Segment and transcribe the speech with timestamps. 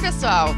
[0.00, 0.48] Pessoal!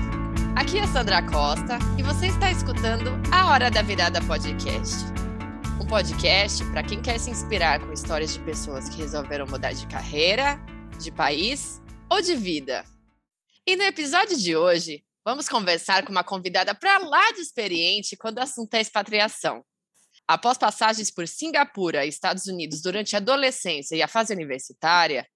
[0.57, 5.05] Aqui é Sandra Costa e você está escutando a Hora da Virada Podcast.
[5.83, 9.85] Um podcast para quem quer se inspirar com histórias de pessoas que resolveram mudar de
[9.89, 10.61] carreira,
[10.97, 12.85] de país ou de vida.
[13.67, 18.39] E no episódio de hoje, vamos conversar com uma convidada para lá de experiente quando
[18.39, 19.65] o assunto é expatriação.
[20.27, 25.27] Após passagens por Singapura e Estados Unidos durante a adolescência e a fase universitária,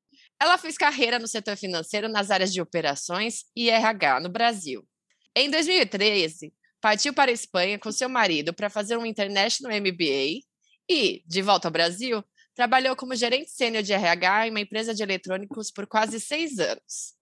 [0.40, 4.86] ela fez carreira no setor financeiro nas áreas de operações e RH no Brasil.
[5.34, 10.42] Em 2013, partiu para a Espanha com seu marido para fazer um International MBA
[10.88, 12.22] e, de volta ao Brasil,
[12.54, 17.14] trabalhou como gerente sênior de RH em uma empresa de eletrônicos por quase seis anos.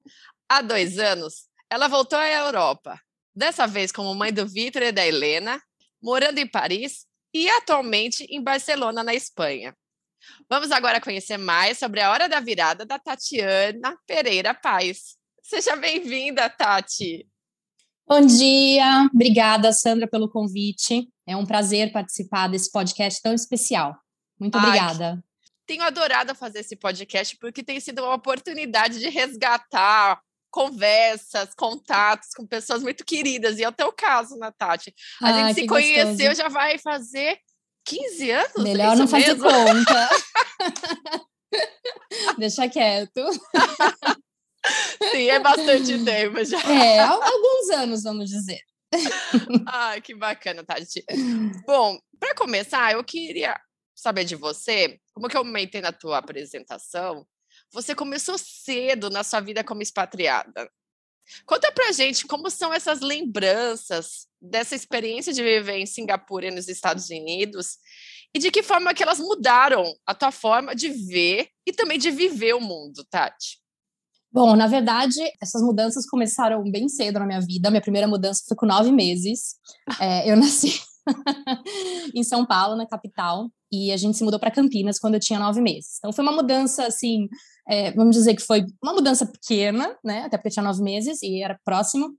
[0.49, 3.01] Há dois anos, ela voltou à Europa,
[3.35, 5.61] dessa vez como mãe do Vitor e da Helena,
[6.01, 9.75] morando em Paris e atualmente em Barcelona, na Espanha.
[10.48, 15.16] Vamos agora conhecer mais sobre a Hora da Virada da Tatiana Pereira Paz.
[15.42, 17.27] Seja bem-vinda, Tati.
[18.06, 21.08] Bom dia, obrigada, Sandra, pelo convite.
[21.27, 23.97] É um prazer participar desse podcast tão especial.
[24.39, 25.12] Muito obrigada.
[25.12, 25.19] Ai,
[25.66, 32.47] tenho adorado fazer esse podcast porque tem sido uma oportunidade de resgatar conversas, contatos com
[32.47, 34.94] pessoas muito queridas, e é o teu caso, Natália.
[35.20, 36.34] A ah, gente se conheceu, gostoso.
[36.36, 37.38] já vai fazer
[37.85, 38.53] 15 anos?
[38.59, 39.45] Melhor é não fazer mesmo?
[39.45, 40.09] conta.
[42.39, 43.21] Deixa quieto.
[45.11, 46.59] Sim, é bastante tempo já.
[46.61, 48.61] É, alguns anos, vamos dizer.
[49.67, 51.05] Ai, que bacana, Tati.
[51.67, 53.59] Bom, para começar, eu queria
[53.95, 57.27] saber de você, como que eu comentei na tua apresentação,
[57.73, 60.71] você começou cedo na sua vida como expatriada.
[61.47, 66.69] Conta pra gente como são essas lembranças dessa experiência de viver em Singapura e nos
[66.69, 67.78] Estados Unidos
[68.34, 72.10] e de que forma que elas mudaram a tua forma de ver e também de
[72.10, 73.62] viver o mundo, Tati.
[74.32, 77.70] Bom, na verdade, essas mudanças começaram bem cedo na minha vida.
[77.70, 79.54] Minha primeira mudança foi com nove meses.
[80.00, 80.81] É, eu nasci
[82.12, 85.38] em São Paulo, na capital, e a gente se mudou para Campinas quando eu tinha
[85.38, 85.99] nove meses.
[85.99, 87.28] Então, foi uma mudança, assim,
[87.69, 90.22] é, vamos dizer que foi uma mudança pequena, né?
[90.22, 92.14] Até porque tinha nove meses e era próximo,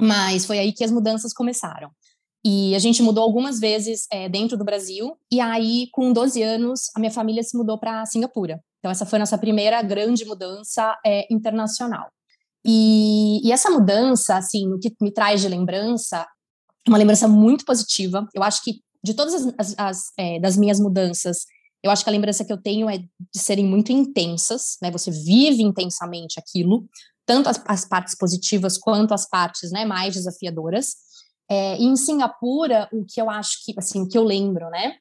[0.00, 1.90] mas foi aí que as mudanças começaram.
[2.44, 6.90] E a gente mudou algumas vezes é, dentro do Brasil, e aí, com 12 anos,
[6.96, 8.62] a minha família se mudou para Singapura.
[8.78, 12.10] Então, essa foi a nossa primeira grande mudança é, internacional.
[12.64, 16.26] E, e, essa mudança, assim, o que me traz de lembrança,
[16.88, 18.26] uma lembrança muito positiva.
[18.34, 21.44] Eu acho que de todas as, as, é, das minhas mudanças,
[21.82, 24.90] eu acho que a lembrança que eu tenho é de serem muito intensas, né?
[24.90, 26.86] Você vive intensamente aquilo,
[27.26, 30.94] tanto as, as partes positivas quanto as partes né, mais desafiadoras.
[31.48, 34.96] É, e em Singapura, o que eu acho que, assim, que eu lembro, né?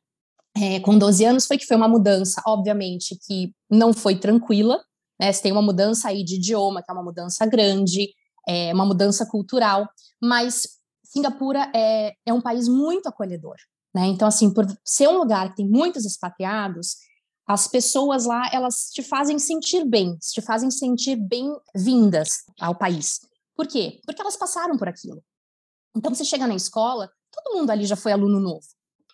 [0.58, 4.82] É, com 12 anos foi que foi uma mudança, obviamente, que não foi tranquila,
[5.20, 5.32] né?
[5.32, 8.10] Você tem uma mudança aí de idioma, que é uma mudança grande,
[8.48, 9.88] é uma mudança cultural,
[10.22, 13.56] mas Singapura é, é um país muito acolhedor,
[13.94, 14.08] né?
[14.08, 16.98] Então, assim, por ser um lugar que tem muitos expatriados,
[17.48, 23.20] as pessoas lá, elas te fazem sentir bem, te fazem sentir bem-vindas ao país.
[23.56, 24.00] Por quê?
[24.06, 25.24] Porque elas passaram por aquilo.
[25.96, 28.66] Então, você chega na escola, todo mundo ali já foi aluno novo.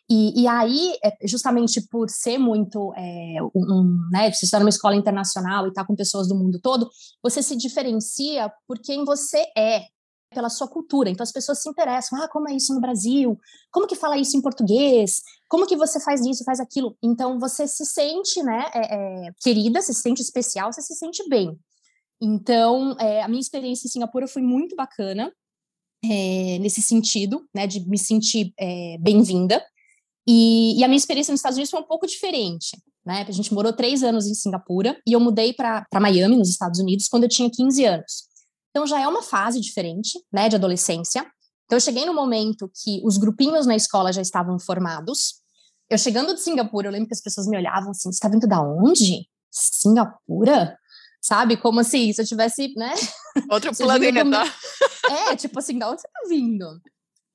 [0.09, 4.95] E, e aí, é, justamente por ser muito, é, um, né, você está numa escola
[4.95, 6.89] internacional e está com pessoas do mundo todo,
[7.23, 9.81] você se diferencia por quem você é,
[10.35, 11.09] pela sua cultura.
[11.09, 13.40] Então as pessoas se interessam, ah, como é isso no Brasil?
[13.72, 15.22] Como que fala isso em português?
[15.50, 16.96] Como que você faz isso, faz aquilo?
[17.01, 18.96] Então você se sente, né, é,
[19.28, 21.57] é, querida, se sente especial, você se sente bem.
[22.22, 25.31] Então é, a minha experiência em Singapura foi muito bacana
[26.03, 29.63] é, nesse sentido, né, de me sentir é, bem-vinda.
[30.28, 32.75] E, e, a minha experiência nos Estados Unidos foi um pouco diferente.
[33.06, 33.23] Né?
[33.28, 37.07] A gente morou três anos em Singapura e eu mudei para Miami, nos Estados Unidos,
[37.07, 38.34] quando eu tinha 15 anos.
[38.75, 41.22] Então já é uma fase diferente, né, de adolescência.
[41.63, 45.35] Então eu cheguei no momento que os grupinhos na escola já estavam formados.
[45.89, 48.45] Eu chegando de Singapura, eu lembro que as pessoas me olhavam assim, você tá vindo
[48.45, 49.29] da onde?
[49.49, 50.77] Singapura?
[51.22, 51.55] Sabe?
[51.55, 52.93] Como assim, se eu tivesse, né?
[53.49, 54.43] Outro planeta.
[55.29, 56.66] É, tipo assim, da onde você tá vindo?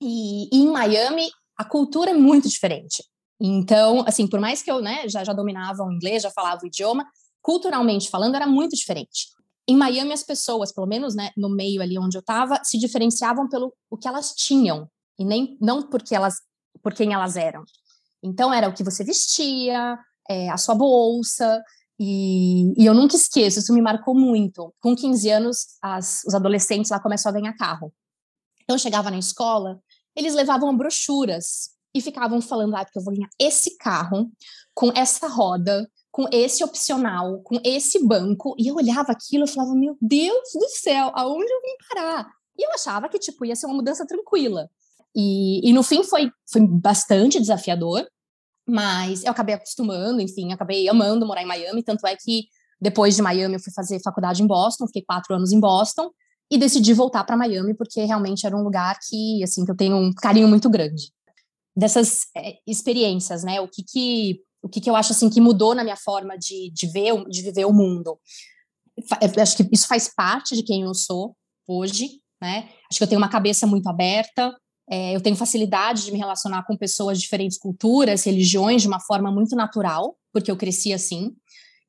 [0.03, 3.03] E, e, em Miami, a cultura é muito diferente.
[3.41, 6.67] Então, assim, por mais que eu, né, já, já dominava o inglês, já falava o
[6.67, 7.07] idioma,
[7.41, 9.29] culturalmente falando, era muito diferente.
[9.71, 13.49] Em Miami, as pessoas, pelo menos né, no meio ali onde eu estava, se diferenciavam
[13.49, 16.41] pelo o que elas tinham e nem não porque elas,
[16.83, 17.63] por quem elas eram.
[18.21, 19.97] Então era o que você vestia,
[20.29, 21.63] é, a sua bolsa,
[22.01, 24.75] e, e, eu nunca esqueço, isso me marcou muito.
[24.81, 27.93] Com 15 anos, as, os adolescentes lá começaram a ganhar carro.
[28.65, 29.81] Então eu chegava na escola,
[30.17, 34.33] eles levavam brochuras e ficavam falando, ah, porque eu vou ganhar esse carro
[34.75, 39.75] com essa roda, com esse opcional, com esse banco, e eu olhava aquilo e falava,
[39.75, 42.29] meu Deus do céu, aonde eu vim parar?
[42.59, 44.69] E eu achava que, tipo, ia ser uma mudança tranquila.
[45.15, 48.07] E, e no fim foi, foi bastante desafiador,
[48.67, 52.45] mas eu acabei acostumando, enfim, acabei amando morar em Miami, tanto é que
[52.81, 56.11] depois de Miami eu fui fazer faculdade em Boston, fiquei quatro anos em Boston,
[56.51, 59.97] e decidi voltar para Miami porque realmente era um lugar que, assim, que eu tenho
[59.97, 61.13] um carinho muito grande.
[61.77, 65.75] Dessas é, experiências, né, o que que, o que que eu acho, assim, que mudou
[65.75, 68.19] na minha forma de, de ver, de viver o mundo.
[69.21, 71.35] Eu acho que isso faz parte de quem eu sou
[71.67, 74.53] hoje, né, acho que eu tenho uma cabeça muito aberta,
[74.91, 78.99] é, eu tenho facilidade de me relacionar com pessoas de diferentes culturas, religiões, de uma
[78.99, 81.33] forma muito natural, porque eu cresci assim.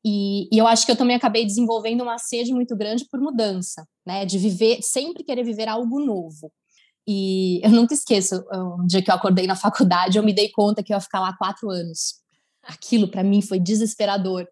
[0.06, 3.88] E, e, eu acho que eu também acabei desenvolvendo uma sede muito grande por mudança,
[4.06, 4.24] né?
[4.24, 6.52] De viver, sempre querer viver algo novo.
[7.08, 10.84] E eu nunca esqueço, um dia que eu acordei na faculdade, eu me dei conta
[10.84, 12.21] que eu ia ficar lá quatro anos.
[12.64, 14.48] Aquilo para mim foi desesperador,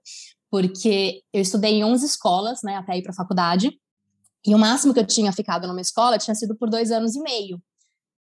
[0.49, 3.71] porque eu estudei em 11 escolas, né, até ir para a faculdade,
[4.45, 7.21] e o máximo que eu tinha ficado numa escola tinha sido por dois anos e
[7.21, 7.61] meio.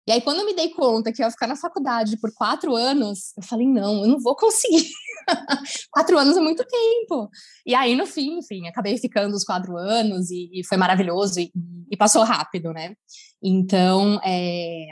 [0.09, 2.77] E aí, quando eu me dei conta que eu ia ficar na faculdade por quatro
[2.77, 4.89] anos, eu falei, não, eu não vou conseguir.
[5.91, 7.29] quatro anos é muito tempo.
[7.67, 11.51] E aí, no fim, enfim, acabei ficando os quatro anos e, e foi maravilhoso e,
[11.91, 12.95] e, passou rápido, né?
[13.43, 14.87] Então, é,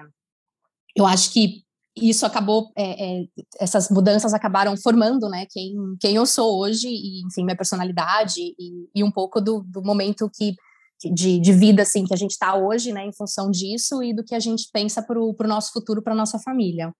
[0.96, 1.62] eu acho que
[1.96, 3.24] isso acabou, é, é,
[3.60, 8.88] essas mudanças acabaram formando, né, quem, quem eu sou hoje e, enfim, minha personalidade e,
[8.94, 10.54] e um pouco do, do momento que
[11.12, 14.24] de, de vida assim que a gente está hoje, né, em função disso e do
[14.24, 16.92] que a gente pensa para o nosso futuro, para nossa família.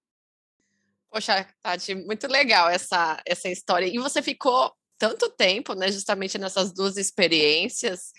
[1.11, 3.87] Poxa, Tati, muito legal essa, essa história.
[3.87, 8.13] E você ficou tanto tempo, né, justamente nessas duas experiências,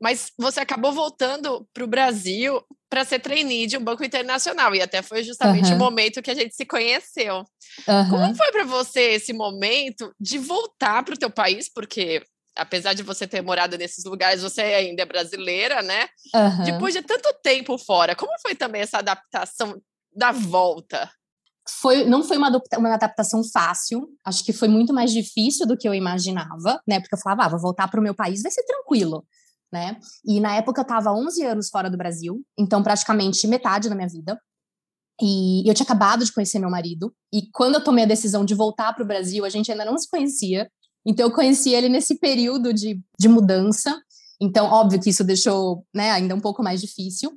[0.00, 4.82] mas você acabou voltando para o Brasil para ser trainee de um banco internacional e
[4.82, 5.76] até foi justamente uhum.
[5.76, 7.44] o momento que a gente se conheceu.
[7.86, 8.10] Uhum.
[8.10, 11.72] Como foi para você esse momento de voltar para o teu país?
[11.72, 12.20] Porque
[12.56, 16.08] apesar de você ter morado nesses lugares, você ainda é brasileira, né?
[16.34, 16.64] Uhum.
[16.64, 19.80] Depois de tanto tempo fora, como foi também essa adaptação
[20.14, 21.08] da volta?
[21.80, 25.86] Foi, não foi uma, uma adaptação fácil, acho que foi muito mais difícil do que
[25.86, 26.98] eu imaginava, né?
[26.98, 29.24] Porque eu falava, ah, vou voltar para o meu país, vai ser tranquilo,
[29.72, 29.98] né?
[30.24, 34.08] E na época eu estava 11 anos fora do Brasil, então praticamente metade da minha
[34.08, 34.40] vida.
[35.22, 38.54] E eu tinha acabado de conhecer meu marido, e quando eu tomei a decisão de
[38.54, 40.66] voltar para o Brasil, a gente ainda não se conhecia,
[41.06, 44.00] então, eu conheci ele nesse período de, de mudança.
[44.40, 47.32] Então, óbvio que isso deixou né, ainda um pouco mais difícil.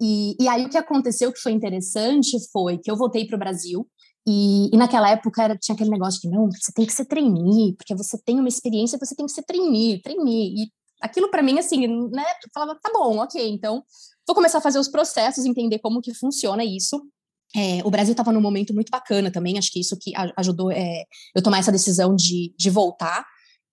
[0.00, 3.38] E, e aí, o que aconteceu que foi interessante foi que eu voltei para o
[3.38, 3.88] Brasil.
[4.28, 7.74] E, e, naquela época era, tinha aquele negócio de, não, você tem que ser trainee,
[7.76, 10.64] porque você tem uma experiência, você tem que ser trainee, trainee.
[10.64, 10.70] E
[11.00, 13.82] aquilo para mim, assim, né, eu falava, tá bom, ok, então
[14.26, 17.00] vou começar a fazer os processos, entender como que funciona isso.
[17.54, 21.04] É, o Brasil estava num momento muito bacana também, acho que isso que ajudou é,
[21.34, 23.24] eu tomar essa decisão de, de voltar.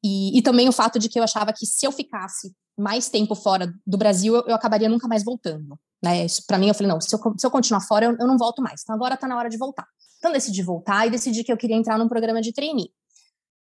[0.04, 3.36] E, e, também o fato de que eu achava que se eu ficasse mais tempo
[3.36, 5.80] fora do Brasil, eu, eu acabaria nunca mais voltando.
[6.04, 6.26] Né?
[6.46, 8.62] Para mim, eu falei, não, se eu, se eu continuar fora, eu, eu não volto
[8.62, 8.82] mais.
[8.84, 9.88] Então agora está na hora de voltar.
[10.18, 12.92] Então decidi voltar e decidi que eu queria entrar num programa de trainee.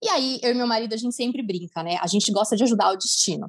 [0.03, 1.97] E aí, eu e meu marido, a gente sempre brinca, né?
[2.01, 3.49] A gente gosta de ajudar o destino.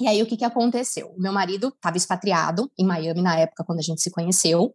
[0.00, 1.14] E aí, o que, que aconteceu?
[1.18, 4.74] Meu marido estava expatriado em Miami na época, quando a gente se conheceu.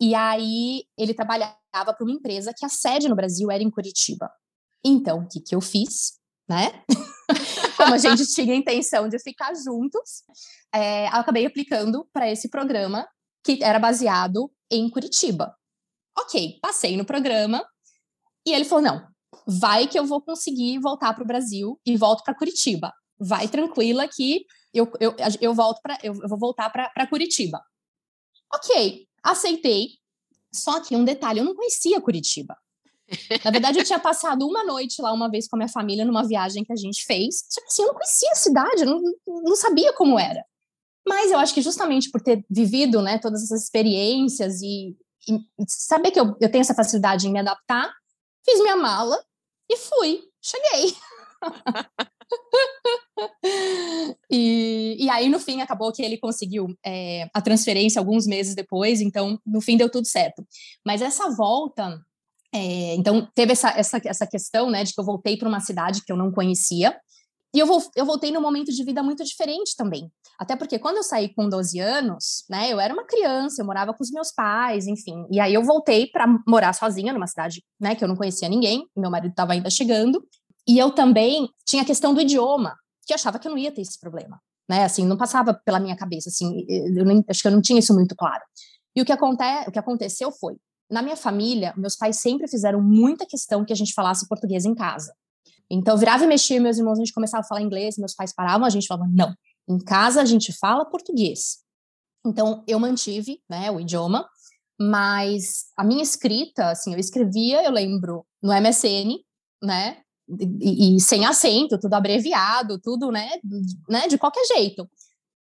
[0.00, 4.28] E aí ele trabalhava para uma empresa que a sede no Brasil era em Curitiba.
[4.84, 6.18] Então, o que, que eu fiz?
[6.48, 6.72] Né?
[7.76, 10.24] Como a gente tinha a intenção de ficar juntos,
[10.74, 13.06] é, eu acabei aplicando para esse programa
[13.44, 15.54] que era baseado em Curitiba.
[16.18, 17.64] Ok, passei no programa
[18.46, 19.11] e ele falou: não,
[19.46, 22.92] vai que eu vou conseguir voltar para o Brasil e volto para Curitiba.
[23.18, 27.60] Vai tranquila que eu, eu, eu volto para eu, eu vou voltar para Curitiba.
[28.52, 29.90] Ok, aceitei.
[30.54, 32.56] Só que um detalhe, eu não conhecia Curitiba.
[33.44, 36.26] Na verdade, eu tinha passado uma noite lá uma vez com a minha família numa
[36.26, 37.44] viagem que a gente fez.
[37.48, 40.44] Só que assim, eu não conhecia a cidade, eu não, não sabia como era.
[41.06, 44.96] Mas eu acho que justamente por ter vivido né, todas essas experiências e,
[45.28, 47.92] e saber que eu, eu tenho essa facilidade em me adaptar,
[48.44, 49.18] fiz minha mala
[49.72, 50.20] e fui.
[50.40, 50.94] Cheguei.
[54.30, 59.00] e, e aí, no fim, acabou que ele conseguiu é, a transferência alguns meses depois,
[59.00, 60.44] então, no fim, deu tudo certo.
[60.84, 62.00] Mas essa volta.
[62.54, 66.02] É, então, teve essa, essa, essa questão, né, de que eu voltei para uma cidade
[66.04, 66.94] que eu não conhecia,
[67.54, 70.10] e eu, vou, eu voltei num momento de vida muito diferente também.
[70.38, 73.92] Até porque quando eu saí com 12 anos, né, eu era uma criança, eu morava
[73.92, 75.26] com os meus pais, enfim.
[75.30, 78.86] E aí eu voltei para morar sozinha numa cidade, né, que eu não conhecia ninguém,
[78.96, 80.24] meu marido estava ainda chegando.
[80.66, 82.74] E eu também tinha a questão do idioma,
[83.06, 84.40] que eu achava que eu não ia ter esse problema,
[84.70, 84.84] né?
[84.84, 87.92] Assim, não passava pela minha cabeça, assim, eu nem, acho que eu não tinha isso
[87.92, 88.42] muito claro.
[88.94, 90.56] E o que, aconte, o que aconteceu foi,
[90.90, 94.74] na minha família, meus pais sempre fizeram muita questão que a gente falasse português em
[94.74, 95.12] casa.
[95.74, 98.66] Então, virava e mexia, meus irmãos, a gente começava a falar inglês, meus pais paravam,
[98.66, 99.34] a gente falava, não,
[99.66, 101.62] em casa a gente fala português.
[102.26, 104.28] Então, eu mantive né, o idioma,
[104.78, 109.18] mas a minha escrita, assim, eu escrevia, eu lembro, no MSN,
[109.62, 109.98] né?
[110.60, 113.30] E, e sem acento, tudo abreviado, tudo, né,
[113.88, 114.06] né?
[114.08, 114.86] De qualquer jeito.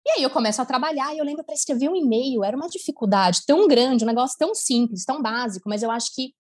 [0.06, 2.68] E aí eu começo a trabalhar e eu lembro para escrever um e-mail, era uma
[2.68, 6.34] dificuldade tão grande, um negócio tão simples, tão básico, mas eu acho que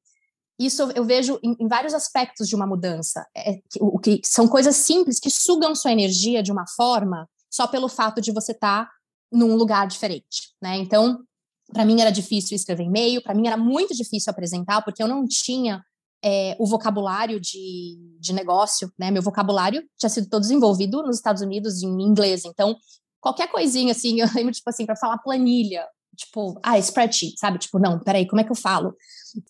[0.66, 3.26] isso eu vejo em, em vários aspectos de uma mudança.
[3.36, 7.90] É, o que são coisas simples que sugam sua energia de uma forma só pelo
[7.90, 8.92] fato de você estar tá
[9.32, 10.78] num lugar diferente, né?
[10.78, 11.24] Então,
[11.72, 15.26] para mim era difícil escrever e-mail, para mim era muito difícil apresentar, porque eu não
[15.26, 15.84] tinha
[16.24, 19.10] é, o vocabulário de, de negócio, né?
[19.10, 22.76] Meu vocabulário tinha sido todo desenvolvido nos Estados Unidos em inglês, então
[23.20, 27.58] qualquer coisinha assim, eu lembro, tipo assim, para falar planilha, tipo, ah, spreadsheet, sabe?
[27.60, 28.96] Tipo, não, peraí, como é que eu falo?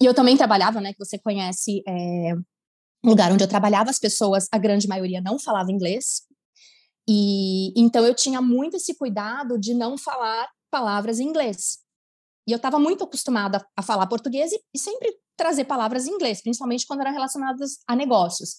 [0.01, 2.33] E eu também trabalhava, né, que você conhece, é,
[3.03, 6.21] lugar onde eu trabalhava, as pessoas, a grande maioria não falava inglês,
[7.07, 11.79] e então eu tinha muito esse cuidado de não falar palavras em inglês.
[12.47, 16.41] E eu estava muito acostumada a falar português e, e sempre trazer palavras em inglês,
[16.41, 18.55] principalmente quando eram relacionadas a negócios.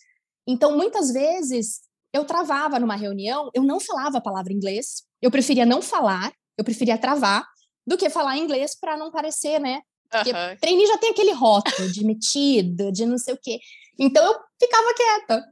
[0.47, 1.81] Então, muitas vezes,
[2.13, 6.65] eu travava numa reunião, eu não falava a palavra inglês, eu preferia não falar, eu
[6.65, 7.47] preferia travar,
[7.87, 9.81] do que falar inglês para não parecer, né?
[10.11, 10.57] Porque uhum.
[10.61, 13.59] trainee já tem aquele rótulo de metido, de não sei o quê.
[13.99, 15.45] Então eu ficava quieta.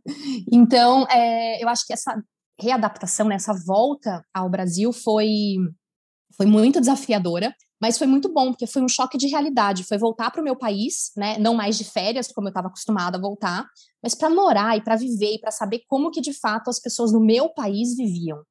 [0.53, 2.23] Então, é, eu acho que essa
[2.61, 5.57] readaptação, né, essa volta ao Brasil foi,
[6.37, 9.85] foi muito desafiadora, mas foi muito bom, porque foi um choque de realidade.
[9.85, 13.17] Foi voltar para o meu país, né, não mais de férias, como eu estava acostumada
[13.17, 13.65] a voltar,
[14.03, 17.13] mas para morar e para viver e para saber como que de fato as pessoas
[17.13, 18.43] no meu país viviam.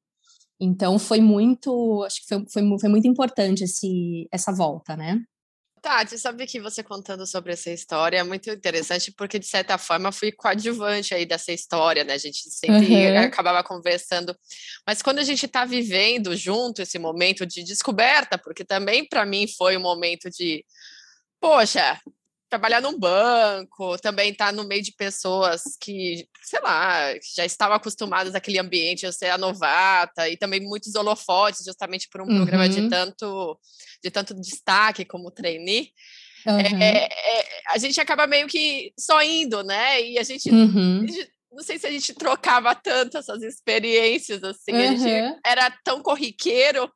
[0.60, 5.22] Então foi muito, acho que foi, foi, foi muito importante esse, essa volta, né?
[5.80, 10.12] Tati, sabe que você contando sobre essa história é muito interessante, porque de certa forma
[10.12, 12.12] fui coadjuvante aí dessa história, né?
[12.12, 13.18] A gente sempre uhum.
[13.18, 14.36] acabava conversando.
[14.86, 19.46] Mas quando a gente está vivendo junto esse momento de descoberta, porque também para mim
[19.56, 20.64] foi um momento de,
[21.40, 21.98] poxa,
[22.50, 27.76] trabalhar num banco, também estar tá no meio de pessoas que, sei lá, já estavam
[27.76, 32.36] acostumadas àquele ambiente, eu ser a novata, e também muitos holofotes, justamente por um uhum.
[32.36, 32.88] programa de uhum.
[32.90, 33.58] tanto,
[34.02, 35.92] de tanto destaque como trainee.
[36.44, 36.58] Uhum.
[36.58, 40.02] É, é, a gente acaba meio que só indo, né?
[40.02, 41.04] E a gente, uhum.
[41.04, 45.38] a gente, não sei se a gente trocava tanto essas experiências assim, a gente uhum.
[45.46, 46.90] era tão corriqueiro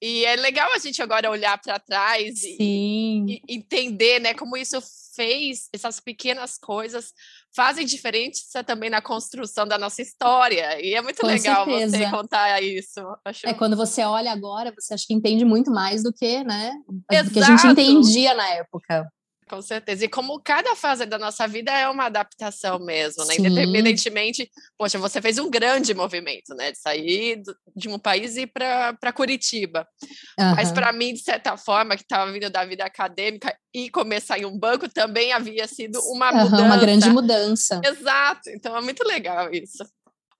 [0.00, 4.80] e é legal a gente agora olhar para trás e, e, entender, né, como isso
[5.14, 7.12] fez, essas pequenas coisas
[7.54, 10.80] fazem diferença também na construção da nossa história.
[10.80, 11.98] E é muito Com legal certeza.
[11.98, 13.00] você contar isso.
[13.24, 13.48] Acho...
[13.48, 17.30] É quando você olha agora, você acha que entende muito mais do que, né, do
[17.30, 19.10] que a gente entendia na época.
[19.48, 20.04] Com certeza.
[20.04, 23.34] E como cada fase da nossa vida é uma adaptação mesmo, né?
[23.34, 23.46] Sim.
[23.46, 26.72] Independentemente, poxa, você fez um grande movimento, né?
[26.72, 27.42] De sair
[27.74, 29.86] de um país e ir para Curitiba.
[30.38, 30.54] Uhum.
[30.54, 34.44] Mas para mim, de certa forma, que estava vindo da vida acadêmica e começar em
[34.44, 36.62] um banco também havia sido uma uhum, mudança.
[36.62, 37.80] Uma grande mudança.
[37.84, 38.50] Exato.
[38.50, 39.84] Então é muito legal isso.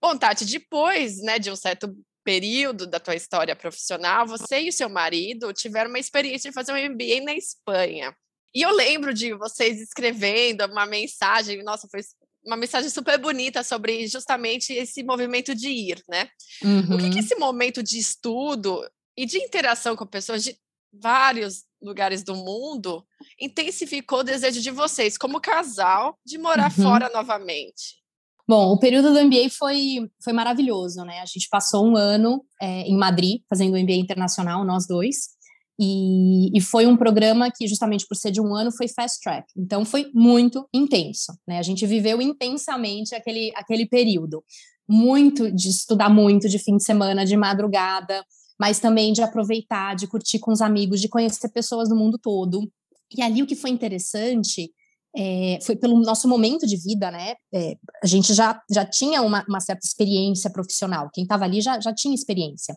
[0.01, 1.93] Bom, Tati, depois né, de um certo
[2.25, 6.73] período da tua história profissional, você e o seu marido tiveram uma experiência de fazer
[6.73, 8.15] um MBA na Espanha.
[8.59, 12.01] E eu lembro de vocês escrevendo uma mensagem, nossa, foi
[12.45, 16.29] uma mensagem super bonita sobre justamente esse movimento de ir, né?
[16.65, 16.97] Uhum.
[16.97, 17.21] O que, que uhum.
[17.21, 18.85] esse momento de estudo
[19.17, 20.59] e de interação com pessoas de
[20.93, 23.07] vários lugares do mundo
[23.41, 26.83] intensificou o desejo de vocês, como casal, de morar uhum.
[26.83, 28.03] fora novamente?
[28.49, 31.21] Bom, o período do MBA foi, foi maravilhoso, né?
[31.21, 35.38] A gente passou um ano é, em Madrid, fazendo o MBA internacional, nós dois.
[35.81, 39.47] E, e, foi um programa que, justamente por ser de um ano, foi fast track.
[39.57, 41.33] Então, foi muito intenso.
[41.47, 41.59] Né?
[41.59, 44.43] A gente viveu intensamente aquele, aquele período.
[44.89, 48.25] Muito de estudar muito de fim de semana, de madrugada,
[48.59, 52.69] mas também de aproveitar, de curtir com os amigos, de conhecer pessoas do mundo todo.
[53.17, 54.73] E ali o que foi interessante
[55.17, 57.35] é, foi pelo nosso momento de vida, né?
[57.55, 61.09] É, a gente já, já tinha uma, uma certa experiência profissional.
[61.15, 62.77] Quem estava ali já, já tinha experiência.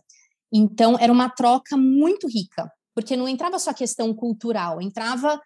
[0.54, 5.40] Então, era uma troca muito rica porque não entrava só a questão cultural, entrava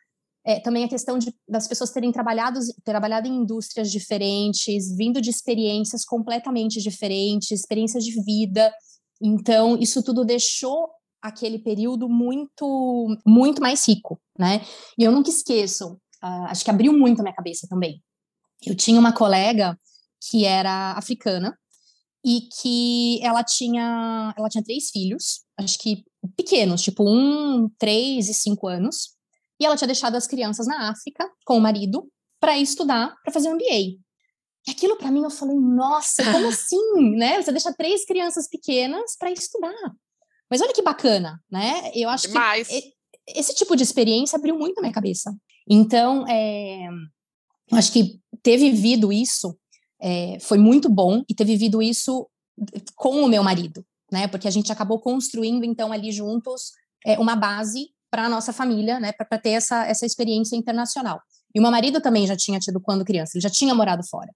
[0.45, 5.31] é, também a questão de, das pessoas terem trabalhado, trabalhado em indústrias diferentes, vindo de
[5.31, 8.71] experiências completamente diferentes, experiências de vida.
[9.21, 10.87] Então, isso tudo deixou
[11.21, 14.61] aquele período muito, muito mais rico, né?
[14.97, 17.99] E eu nunca esqueço, uh, acho que abriu muito a minha cabeça também.
[18.63, 19.77] Eu tinha uma colega
[20.29, 21.57] que era africana
[22.23, 26.03] e que ela tinha, ela tinha três filhos, acho que
[26.35, 29.15] pequenos, tipo um, três e cinco anos.
[29.59, 32.07] E ela tinha deixado as crianças na África com o marido
[32.39, 33.97] para estudar, para fazer um MBA.
[34.67, 37.41] E aquilo para mim eu falei, nossa, como assim, né?
[37.41, 39.73] Você deixa três crianças pequenas para estudar.
[40.49, 41.91] Mas olha que bacana, né?
[41.93, 42.67] Eu acho Demais.
[42.67, 42.93] que
[43.27, 45.35] esse tipo de experiência abriu muito a minha cabeça.
[45.67, 46.87] Então, é,
[47.71, 49.57] eu acho que ter vivido isso
[49.99, 52.29] é, foi muito bom e ter vivido isso
[52.95, 54.27] com o meu marido, né?
[54.27, 56.71] Porque a gente acabou construindo, então, ali juntos,
[57.05, 59.11] é, uma base para a nossa família, né?
[59.11, 61.21] Para ter essa, essa experiência internacional.
[61.53, 64.31] E o meu marido também já tinha tido quando criança, ele já tinha morado fora.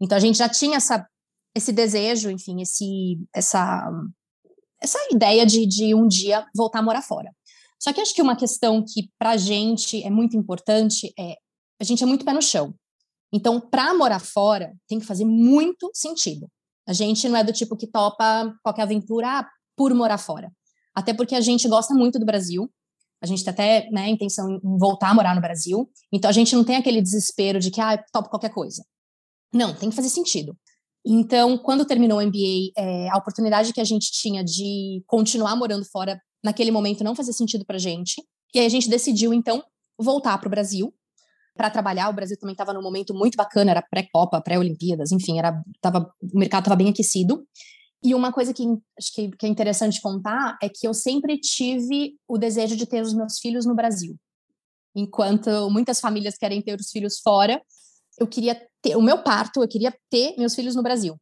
[0.00, 1.06] Então, a gente já tinha essa,
[1.54, 3.90] esse desejo, enfim, esse, essa,
[4.80, 7.30] essa ideia de, de um dia voltar a morar fora.
[7.78, 11.36] Só que acho que uma questão que para a gente é muito importante é
[11.80, 12.74] a gente é muito pé no chão.
[13.32, 16.46] Então, para morar fora, tem que fazer muito sentido.
[16.90, 20.50] A gente não é do tipo que topa qualquer aventura por morar fora.
[20.92, 22.68] Até porque a gente gosta muito do Brasil.
[23.22, 25.88] A gente tem até né, intenção em voltar a morar no Brasil.
[26.12, 28.84] Então, a gente não tem aquele desespero de que, ah, topo qualquer coisa.
[29.54, 30.58] Não, tem que fazer sentido.
[31.06, 35.84] Então, quando terminou o MBA, é, a oportunidade que a gente tinha de continuar morando
[35.84, 38.20] fora naquele momento não fazia sentido para gente.
[38.52, 39.62] E aí a gente decidiu, então,
[39.96, 40.92] voltar para o Brasil
[41.60, 42.08] para trabalhar.
[42.08, 46.38] O Brasil também estava num momento muito bacana, era pré-Copa, pré-Olimpíadas, enfim, era, tava, o
[46.38, 47.46] mercado estava bem aquecido.
[48.02, 48.64] E uma coisa que
[48.98, 53.02] acho que, que é interessante contar é que eu sempre tive o desejo de ter
[53.02, 54.16] os meus filhos no Brasil.
[54.96, 57.60] Enquanto muitas famílias querem ter os filhos fora,
[58.18, 61.14] eu queria ter o meu parto, eu queria ter meus filhos no Brasil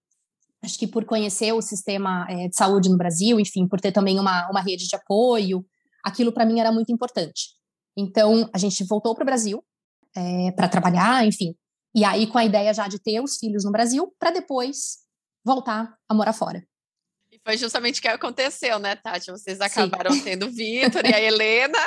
[0.61, 4.19] acho que por conhecer o sistema é, de saúde no Brasil, enfim, por ter também
[4.19, 5.65] uma, uma rede de apoio,
[6.05, 7.51] aquilo para mim era muito importante.
[7.97, 9.63] Então, a gente voltou para o Brasil
[10.19, 11.55] é, para trabalhar, enfim,
[11.95, 14.99] e aí com a ideia já de ter os filhos no Brasil, para depois
[15.45, 16.63] voltar a morar fora.
[17.31, 19.31] E foi justamente o que aconteceu, né, Tati?
[19.31, 20.21] Vocês acabaram Sim.
[20.25, 21.79] tendo o Vitor e a Helena.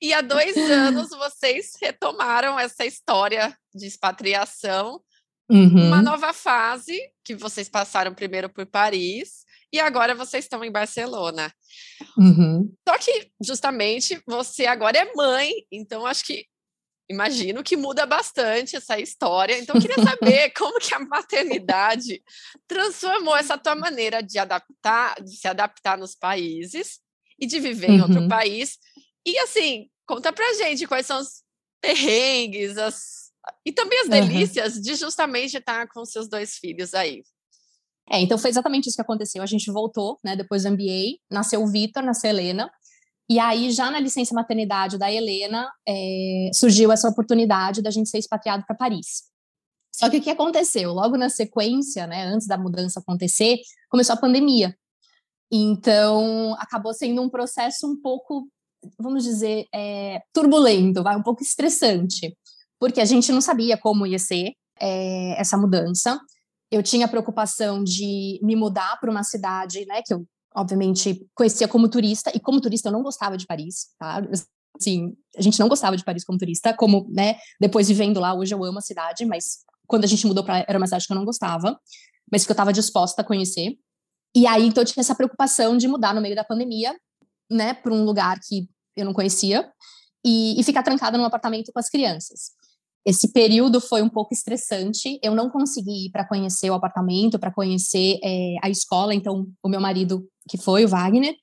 [0.00, 5.02] E há dois anos vocês retomaram essa história de expatriação
[5.50, 5.86] Uhum.
[5.86, 11.50] Uma nova fase que vocês passaram primeiro por Paris e agora vocês estão em Barcelona.
[12.18, 12.70] Uhum.
[12.86, 16.44] Só que justamente você agora é mãe, então acho que
[17.08, 19.58] imagino que muda bastante essa história.
[19.58, 22.22] Então eu queria saber como que a maternidade
[22.66, 27.00] transformou essa tua maneira de adaptar, de se adaptar nos países
[27.38, 27.96] e de viver uhum.
[27.96, 28.28] em outro uhum.
[28.28, 28.78] país.
[29.26, 31.42] E assim, conta pra gente quais são os
[31.80, 33.18] perrengues, as
[33.64, 34.82] e também as delícias uhum.
[34.82, 37.22] de justamente estar com seus dois filhos aí.
[38.10, 39.42] É, então foi exatamente isso que aconteceu.
[39.42, 42.70] A gente voltou, né, depois do MBA, nasceu o Vitor, nasceu a Helena,
[43.28, 48.18] e aí, já na licença maternidade da Helena, é, surgiu essa oportunidade da gente ser
[48.18, 49.24] expatriado para Paris.
[49.94, 50.92] Só que o que aconteceu?
[50.92, 53.58] Logo na sequência, né, antes da mudança acontecer,
[53.90, 54.76] começou a pandemia.
[55.50, 58.48] Então, acabou sendo um processo um pouco,
[58.98, 62.36] vamos dizer, é, turbulento, vai, um pouco estressante
[62.78, 66.18] porque a gente não sabia como ia ser é, essa mudança.
[66.70, 70.26] Eu tinha preocupação de me mudar para uma cidade, né, que eu
[70.58, 74.20] obviamente conhecia como turista e como turista eu não gostava de Paris, tá?
[74.78, 78.54] Assim, a gente não gostava de Paris como turista, como, né, depois vivendo lá, hoje
[78.54, 81.16] eu amo a cidade, mas quando a gente mudou para era uma cidade que eu
[81.16, 81.78] não gostava,
[82.30, 83.76] mas que eu estava disposta a conhecer.
[84.34, 86.94] E aí então eu tinha essa preocupação de mudar no meio da pandemia,
[87.50, 89.70] né, para um lugar que eu não conhecia
[90.24, 92.50] e, e ficar trancada num apartamento com as crianças.
[93.08, 95.18] Esse período foi um pouco estressante.
[95.22, 99.14] Eu não consegui ir para conhecer o apartamento, para conhecer é, a escola.
[99.14, 101.34] Então, o meu marido, que foi o Wagner.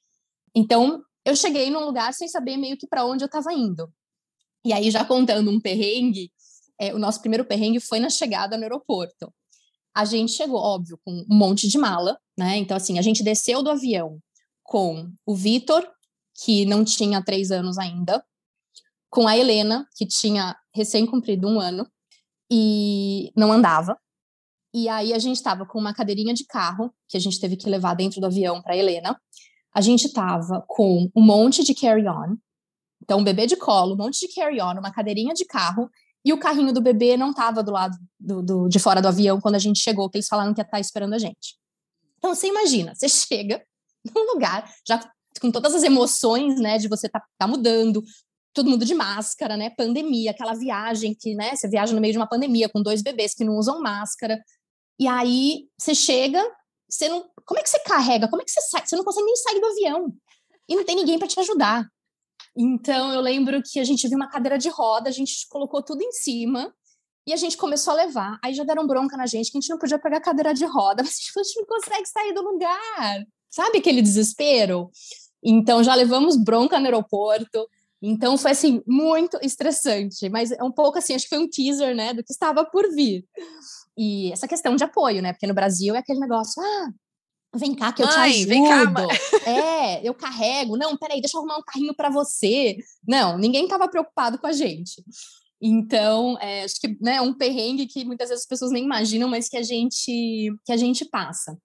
[0.55, 3.91] Então, eu cheguei num lugar sem saber meio que para onde eu estava indo.
[4.63, 6.31] E aí, já contando um perrengue,
[6.79, 9.33] é, o nosso primeiro perrengue foi na chegada no aeroporto.
[9.91, 12.57] A gente chegou, óbvio, com um monte de mala, né?
[12.57, 14.19] Então, assim, a gente desceu do avião
[14.61, 15.83] com o Vitor,
[16.43, 18.23] que não tinha três anos ainda,
[19.09, 21.87] com a Helena, que tinha recém-cumprido um ano
[22.51, 23.97] e não andava.
[24.73, 27.69] E aí a gente estava com uma cadeirinha de carro que a gente teve que
[27.69, 29.19] levar dentro do avião para Helena.
[29.73, 32.37] A gente estava com um monte de carry-on,
[33.01, 35.89] então um bebê de colo, um monte de carry-on, uma cadeirinha de carro
[36.25, 39.39] e o carrinho do bebê não estava do lado do, do, de fora do avião
[39.39, 41.55] quando a gente chegou, que eles falaram que ia estar tá esperando a gente.
[42.17, 43.63] Então você imagina, você chega
[44.03, 44.99] num lugar já
[45.39, 48.03] com todas as emoções, né, de você tá, tá mudando,
[48.55, 49.69] todo mundo de máscara, né?
[49.69, 51.55] Pandemia, aquela viagem que, né?
[51.55, 54.41] Você viaja no meio de uma pandemia com dois bebês que não usam máscara.
[54.97, 56.41] E aí você chega,
[56.89, 57.29] você não.
[57.45, 58.29] Como é que você carrega?
[58.29, 58.87] Como é que você sai?
[58.87, 60.13] Você não consegue nem sair do avião.
[60.67, 61.85] E não tem ninguém para te ajudar.
[62.57, 66.01] Então eu lembro que a gente viu uma cadeira de roda, a gente colocou tudo
[66.01, 66.73] em cima
[67.27, 68.39] e a gente começou a levar.
[68.41, 70.65] Aí já deram bronca na gente que a gente não podia pegar a cadeira de
[70.65, 73.25] roda, mas a gente não consegue sair do lugar.
[73.49, 74.89] Sabe aquele desespero?
[75.43, 77.67] Então já levamos bronca no aeroporto.
[78.07, 81.95] Então foi assim muito estressante, mas é um pouco assim, acho que foi um teaser,
[81.95, 83.25] né, do que estava por vir.
[83.97, 85.33] E essa questão de apoio, né?
[85.33, 86.89] Porque no Brasil é aquele negócio, ah,
[87.57, 88.49] Vem cá que eu mãe, te ajudo.
[88.49, 90.75] Vem cá, é, eu carrego.
[90.75, 92.77] Não, peraí, deixa eu arrumar um carrinho para você.
[93.07, 95.01] Não, ninguém estava preocupado com a gente.
[95.61, 99.29] Então, é, acho que né, é um perrengue que muitas vezes as pessoas nem imaginam,
[99.29, 101.57] mas que a gente que a gente passa.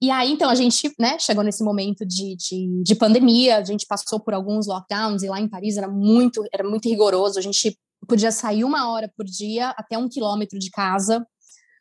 [0.00, 3.84] E aí, então, a gente né, chegou nesse momento de, de, de, pandemia, a gente
[3.84, 7.76] passou por alguns lockdowns, e lá em Paris era muito, era muito rigoroso, a gente
[8.06, 11.26] podia sair uma hora por dia até um quilômetro de casa.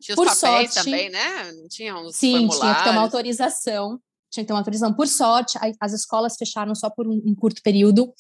[0.01, 1.51] Tinha por os papéis sorte, também, né?
[1.69, 3.99] Tinha uns Sim, tinha que ter uma autorização.
[4.31, 4.93] Tinha que ter uma autorização.
[4.93, 8.11] Por sorte, as escolas fecharam só por um, um curto período,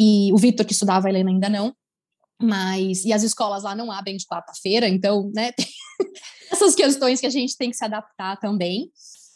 [0.00, 1.74] e o Vitor, que estudava, a Helena ainda não.
[2.42, 5.52] Mas, e as escolas lá não abrem de quarta-feira, então, né,
[6.50, 8.90] essas questões que a gente tem que se adaptar também.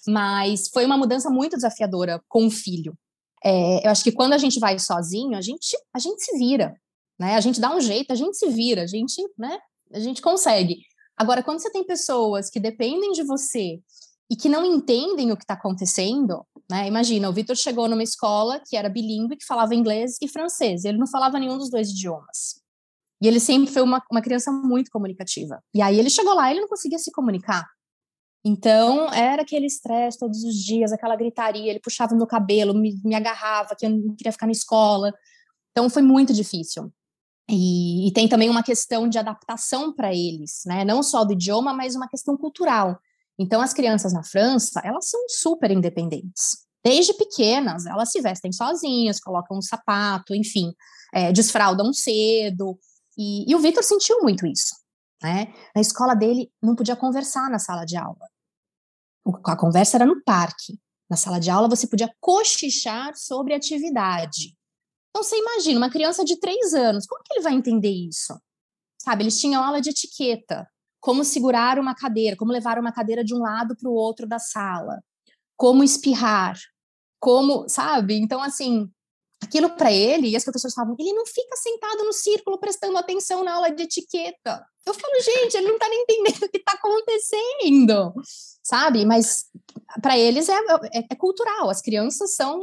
[0.09, 2.97] Mas foi uma mudança muito desafiadora com o filho.
[3.45, 6.75] É, eu acho que quando a gente vai sozinho, a gente, a gente se vira,
[7.21, 7.35] né?
[7.35, 9.59] A gente dá um jeito, a gente se vira, a gente, né?
[9.93, 10.79] A gente consegue.
[11.15, 13.81] Agora, quando você tem pessoas que dependem de você
[14.31, 16.89] e que não entendem o que está acontecendo, né?
[16.89, 20.87] Imagina, o Vitor chegou numa escola que era bilíngue, que falava inglês e francês.
[20.87, 22.63] Ele não falava nenhum dos dois idiomas.
[23.21, 25.63] E ele sempre foi uma, uma criança muito comunicativa.
[25.75, 27.67] E aí ele chegou lá e ele não conseguia se comunicar.
[28.49, 33.15] Então, era aquele estresse todos os dias, aquela gritaria, ele puxava meu cabelo, me, me
[33.15, 35.13] agarrava, que eu não queria ficar na escola.
[35.71, 36.91] Então, foi muito difícil.
[37.47, 40.83] E, e tem também uma questão de adaptação para eles, né?
[40.83, 42.99] Não só do idioma, mas uma questão cultural.
[43.39, 46.67] Então, as crianças na França, elas são super independentes.
[46.83, 50.73] Desde pequenas, elas se vestem sozinhas, colocam um sapato, enfim,
[51.13, 52.79] é, desfraldam cedo.
[53.17, 54.75] E, e o Vitor sentiu muito isso.
[55.23, 55.53] Né?
[55.75, 58.27] Na escola dele, não podia conversar na sala de aula.
[59.45, 60.79] A conversa era no parque.
[61.11, 64.55] Na sala de aula, você podia cochichar sobre atividade.
[65.11, 68.39] Então, você imagina, uma criança de três anos, como que ele vai entender isso?
[69.01, 70.69] Sabe, eles tinham aula de etiqueta,
[71.01, 74.39] como segurar uma cadeira, como levar uma cadeira de um lado para o outro da
[74.39, 75.03] sala,
[75.57, 76.59] como espirrar,
[77.21, 78.15] como, sabe?
[78.19, 78.91] Então, assim,
[79.43, 83.43] aquilo para ele, e as professoras falavam, ele não fica sentado no círculo prestando atenção
[83.45, 84.65] na aula de etiqueta.
[84.85, 88.15] Eu falo, gente, ele não está nem entendendo o que está acontecendo,
[88.69, 89.07] sabe?
[89.07, 89.47] Mas
[90.03, 90.59] para eles é,
[90.93, 92.61] é, é, cultural, as crianças são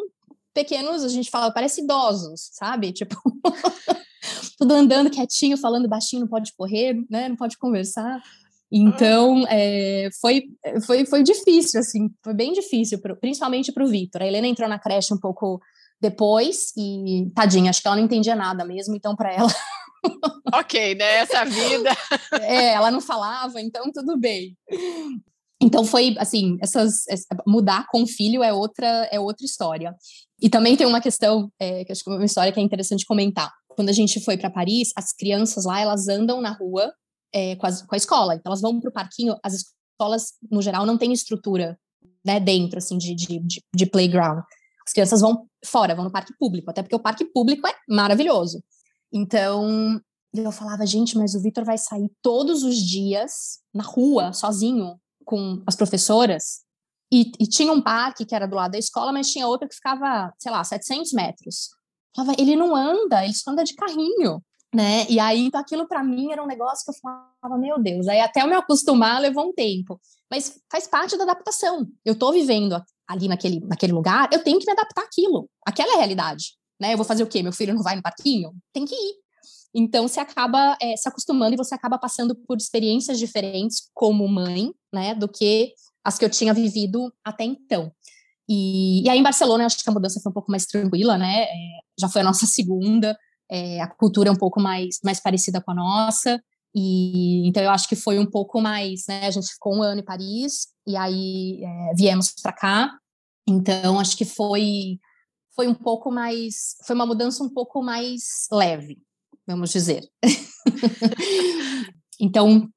[0.54, 2.94] pequenos, a gente fala, parece idosos, sabe?
[2.94, 3.16] Tipo,
[4.58, 7.28] tudo andando quietinho, falando baixinho, não pode correr, né?
[7.28, 8.22] Não pode conversar.
[8.72, 10.44] Então, é, foi,
[10.86, 14.22] foi, foi difícil, assim, foi bem difícil, pro, principalmente para o Vitor.
[14.22, 15.60] A Helena entrou na creche um pouco
[16.00, 19.52] depois e tadinha, acho que ela não entendia nada mesmo, então para ela.
[20.54, 21.16] ok, né?
[21.16, 21.90] Essa vida.
[22.42, 24.56] é, ela não falava, então tudo bem.
[25.62, 27.04] Então foi assim, essas
[27.48, 29.96] mudar com o filho é outra é outra história.
[30.42, 33.06] E também tem uma questão é, que acho que é uma história que é interessante
[33.06, 33.52] comentar.
[33.70, 36.94] Quando a gente foi para Paris, as crianças lá elas andam na rua
[37.34, 39.38] é, com, as, com, a escola, então elas vão para o parquinho.
[39.44, 41.78] As escolas no geral não têm estrutura
[42.26, 44.40] né, dentro assim de, de, de, de playground.
[44.86, 48.64] As crianças vão fora, vão no parque público, até porque o parque público é maravilhoso.
[49.12, 50.00] Então,
[50.34, 55.62] eu falava, gente, mas o Vitor vai sair todos os dias na rua, sozinho, com
[55.66, 56.62] as professoras.
[57.12, 59.76] E, e, tinha um parque que era do lado da escola, mas tinha outro que
[59.76, 61.70] ficava, sei lá, 700 metros.
[62.18, 64.42] Eu falava, ele não anda, ele só anda de carrinho,
[64.74, 65.06] né?
[65.10, 68.08] E aí, então, aquilo para mim era um negócio que eu falava, meu Deus.
[68.08, 70.00] Aí, até eu me acostumar, levou um tempo.
[70.30, 71.88] Mas faz parte da adaptação.
[72.04, 75.50] Eu tô vivendo ali naquele, naquele lugar, eu tenho que me adaptar àquilo.
[75.66, 76.58] Aquela é a realidade.
[76.80, 76.94] Né?
[76.94, 77.42] Eu vou fazer o quê?
[77.44, 78.52] Meu filho não vai no parquinho?
[78.74, 79.25] Tem que ir.
[79.78, 84.74] Então, você acaba é, se acostumando e você acaba passando por experiências diferentes como mãe,
[84.94, 87.92] né, do que as que eu tinha vivido até então.
[88.48, 91.18] E, e aí, em Barcelona, eu acho que a mudança foi um pouco mais tranquila,
[91.18, 91.44] né?
[91.44, 91.56] É,
[92.00, 93.18] já foi a nossa segunda,
[93.52, 96.42] é, a cultura é um pouco mais, mais parecida com a nossa.
[96.74, 99.28] E então eu acho que foi um pouco mais, né?
[99.28, 101.62] A gente ficou um ano em Paris e aí
[101.98, 102.92] viemos para cá.
[103.48, 105.00] Então acho que foi
[105.56, 108.98] foi um pouco mais, foi uma mudança um pouco mais leve,
[109.48, 110.04] vamos dizer.
[112.20, 112.68] então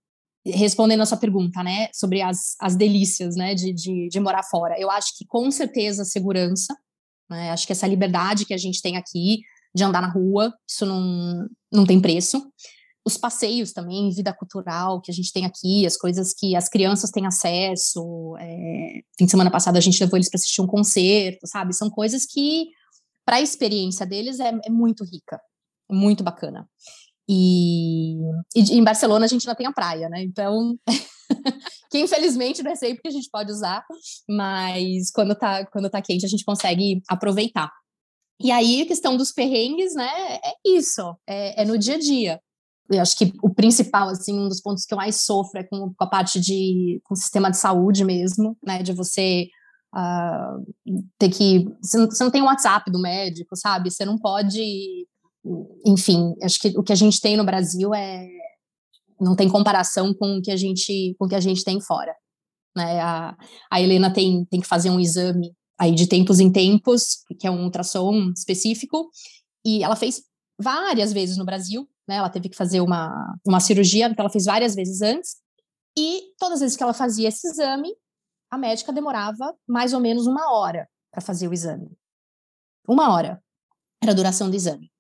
[0.46, 4.80] respondendo a sua pergunta, né, sobre as, as delícias, né, de, de, de morar fora,
[4.80, 6.74] eu acho que com certeza segurança,
[7.28, 9.40] né, acho que essa liberdade que a gente tem aqui
[9.74, 12.42] de andar na rua, isso não, não tem preço
[13.08, 17.10] os passeios também, vida cultural que a gente tem aqui, as coisas que as crianças
[17.10, 18.36] têm acesso.
[18.38, 21.74] É, fim de semana passada a gente levou eles para assistir um concerto, sabe?
[21.74, 22.66] São coisas que,
[23.24, 25.40] para a experiência deles, é, é, muito rica,
[25.90, 26.68] muito bacana.
[27.28, 28.16] E,
[28.54, 30.22] e, em Barcelona a gente não tem a praia, né?
[30.22, 30.76] Então,
[31.90, 33.84] que infelizmente não é sempre que a gente pode usar,
[34.28, 37.70] mas quando tá, quando tá quente a gente consegue aproveitar.
[38.40, 40.08] E aí, a questão dos perrengues, né?
[40.44, 42.40] É isso, é, é no dia a dia
[42.90, 45.92] eu acho que o principal, assim, um dos pontos que eu mais sofro é com,
[45.94, 49.48] com a parte de com o sistema de saúde mesmo, né, de você
[49.94, 50.64] uh,
[51.18, 51.66] ter que.
[51.82, 53.90] Você não, você não tem o WhatsApp do médico, sabe?
[53.90, 55.06] Você não pode.
[55.86, 58.26] Enfim, acho que o que a gente tem no Brasil é.
[59.20, 62.14] Não tem comparação com o que a gente, com o que a gente tem fora.
[62.76, 63.00] Né?
[63.00, 63.36] A,
[63.68, 67.50] a Helena tem, tem que fazer um exame aí de tempos em tempos, que é
[67.50, 69.10] um ultrassom específico,
[69.64, 70.22] e ela fez
[70.60, 72.16] várias vezes no Brasil, né?
[72.16, 75.36] Ela teve que fazer uma, uma cirurgia, que ela fez várias vezes antes,
[75.96, 77.94] e todas as vezes que ela fazia esse exame,
[78.50, 81.90] a médica demorava mais ou menos uma hora para fazer o exame.
[82.88, 83.42] Uma hora
[84.02, 84.90] era a duração do exame.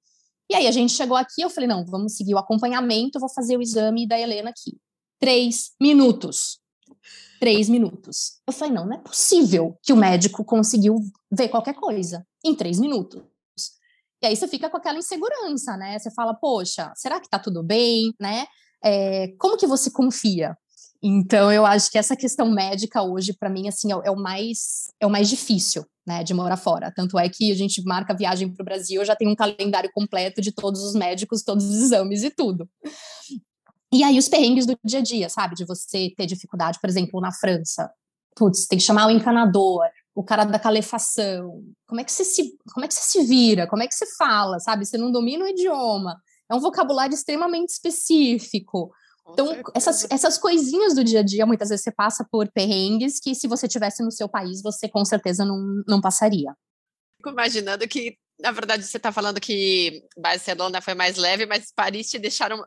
[0.50, 3.56] E aí a gente chegou aqui, eu falei, não, vamos seguir o acompanhamento, vou fazer
[3.56, 4.78] o exame da Helena aqui.
[5.20, 6.58] Três minutos.
[7.38, 8.40] Três minutos.
[8.46, 10.96] Eu falei, não, não é possível que o médico conseguiu
[11.30, 13.22] ver qualquer coisa em três minutos.
[14.22, 15.98] E aí você fica com aquela insegurança, né?
[15.98, 18.46] Você fala, poxa, será que tá tudo bem, né?
[18.82, 20.56] É, como que você confia?
[21.02, 24.92] Então, eu acho que essa questão médica hoje, para mim, assim, é, é, o mais
[25.00, 26.92] é o mais difícil, né, de morar fora.
[26.94, 30.40] Tanto é que a gente marca viagem para o Brasil, já tem um calendário completo
[30.40, 32.68] de todos os médicos, todos os exames e tudo.
[33.92, 35.54] E aí os perrengues do dia a dia, sabe?
[35.54, 37.90] De você ter dificuldade, por exemplo, na França.
[38.34, 39.84] Putz, tem que chamar o encanador,
[40.14, 41.62] o cara da calefação.
[41.86, 43.68] Como é que você se, como é que você se vira?
[43.68, 44.84] Como é que você fala, sabe?
[44.84, 46.20] Você não domina o idioma.
[46.50, 48.90] É um vocabulário extremamente específico.
[49.30, 53.34] Então, essas, essas coisinhas do dia a dia, muitas vezes você passa por perrengues que,
[53.34, 56.54] se você tivesse no seu país, você com certeza não, não passaria.
[57.18, 62.10] Fico imaginando que, na verdade, você está falando que Barcelona foi mais leve, mas Paris
[62.10, 62.64] te deixaram.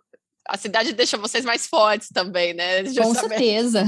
[0.48, 2.84] A cidade deixa vocês mais fortes também, né?
[2.96, 3.86] Com certeza.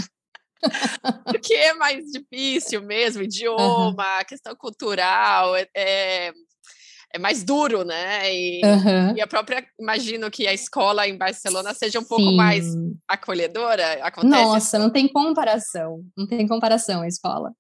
[1.26, 4.26] Porque é mais difícil mesmo, idioma, uhum.
[4.28, 6.34] questão cultural, é, é
[7.14, 8.34] é mais duro, né?
[8.34, 9.16] E, uhum.
[9.16, 12.36] e, a própria, imagino que a escola em Barcelona seja um pouco Sim.
[12.36, 12.66] mais
[13.08, 14.04] acolhedora.
[14.04, 17.54] Acontece Nossa, não tem comparação, não tem comparação a escola.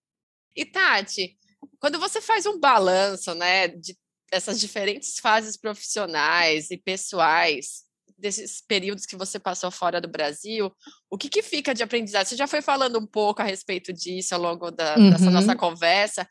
[0.55, 1.37] E Tati,
[1.79, 3.95] quando você faz um balanço, né, de
[4.31, 7.83] essas diferentes fases profissionais e pessoais
[8.17, 10.71] desses períodos que você passou fora do Brasil,
[11.11, 12.25] o que, que fica de aprendizado?
[12.25, 15.11] Você já foi falando um pouco a respeito disso ao longo da, uhum.
[15.11, 16.27] dessa nossa conversa,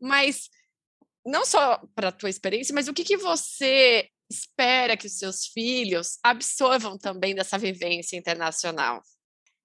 [0.00, 0.48] mas
[1.24, 5.46] não só para a tua experiência, mas o que, que você espera que os seus
[5.46, 9.02] filhos absorvam também dessa vivência internacional?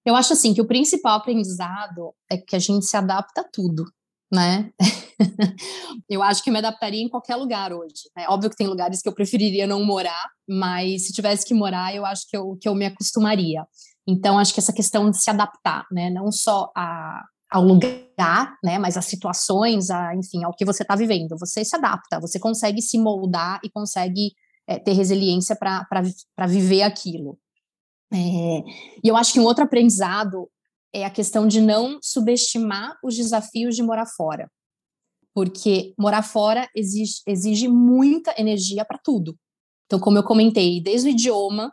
[0.04, 3.84] Eu acho assim que o principal aprendizado é que a gente se adapta a tudo,
[4.32, 4.70] né?
[6.08, 8.08] eu acho que me adaptaria em qualquer lugar hoje.
[8.16, 8.26] Né?
[8.28, 12.06] Óbvio que tem lugares que eu preferiria não morar, mas se tivesse que morar, eu
[12.06, 13.66] acho que eu, que eu me acostumaria.
[14.06, 16.08] Então, acho que essa questão de se adaptar, né?
[16.08, 20.94] Não só a, ao lugar, né, mas às situações, a, enfim, ao que você está
[20.94, 21.36] vivendo.
[21.38, 24.32] Você se adapta, você consegue se moldar e consegue
[24.66, 27.38] é, ter resiliência para viver aquilo.
[28.12, 28.16] É,
[29.02, 30.50] e eu acho que um outro aprendizado
[30.92, 34.50] é a questão de não subestimar os desafios de morar fora.
[35.34, 39.36] Porque morar fora exige, exige muita energia para tudo.
[39.86, 41.72] Então, como eu comentei, desde o idioma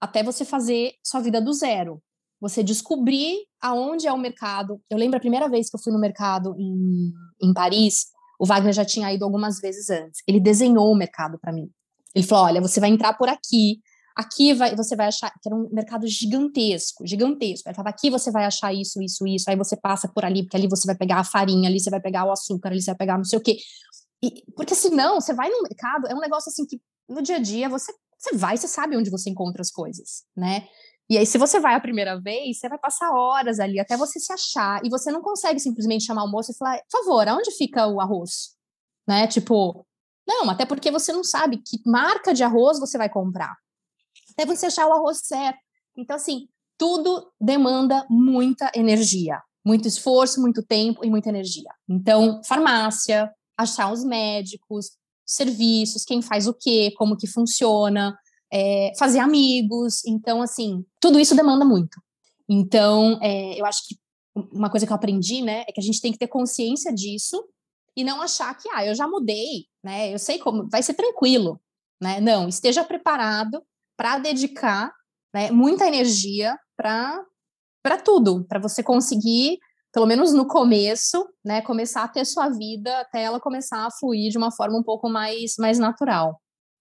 [0.00, 2.02] até você fazer sua vida do zero
[2.40, 4.80] você descobrir aonde é o mercado.
[4.90, 8.06] Eu lembro a primeira vez que eu fui no mercado em, em Paris,
[8.38, 10.22] o Wagner já tinha ido algumas vezes antes.
[10.26, 11.70] Ele desenhou o mercado para mim.
[12.14, 13.80] Ele falou: olha, você vai entrar por aqui,
[14.14, 17.68] aqui vai, você vai achar que era um mercado gigantesco, gigantesco.
[17.68, 19.50] Ele falava: aqui você vai achar isso, isso, isso.
[19.50, 22.00] Aí você passa por ali, porque ali você vai pegar a farinha, ali você vai
[22.00, 23.58] pegar o açúcar, ali você vai pegar não sei o quê.
[24.22, 27.38] E, porque senão, você vai no mercado, é um negócio assim que no dia a
[27.38, 30.66] dia você, você vai, você sabe onde você encontra as coisas, né?
[31.08, 34.18] E aí, se você vai a primeira vez, você vai passar horas ali até você
[34.18, 34.84] se achar.
[34.84, 38.00] E você não consegue simplesmente chamar o moço e falar, por favor, aonde fica o
[38.00, 38.56] arroz?
[39.06, 39.26] Né?
[39.28, 39.86] Tipo,
[40.26, 43.56] não, até porque você não sabe que marca de arroz você vai comprar.
[44.32, 45.60] Até você achar o arroz certo.
[45.96, 49.40] Então, assim, tudo demanda muita energia.
[49.64, 51.70] Muito esforço, muito tempo e muita energia.
[51.88, 54.90] Então, farmácia, achar os médicos,
[55.24, 58.16] serviços, quem faz o quê, como que funciona,
[58.56, 60.02] é, fazer amigos.
[60.06, 62.00] Então, assim, tudo isso demanda muito.
[62.48, 63.96] Então, é, eu acho que
[64.50, 67.44] uma coisa que eu aprendi, né, é que a gente tem que ter consciência disso
[67.94, 71.60] e não achar que, ah, eu já mudei, né, eu sei como, vai ser tranquilo,
[72.00, 72.20] né?
[72.20, 73.62] Não, esteja preparado
[73.96, 74.92] para dedicar
[75.34, 79.58] né, muita energia para tudo, para você conseguir,
[79.92, 84.30] pelo menos no começo, né, começar a ter sua vida até ela começar a fluir
[84.30, 86.38] de uma forma um pouco mais, mais natural.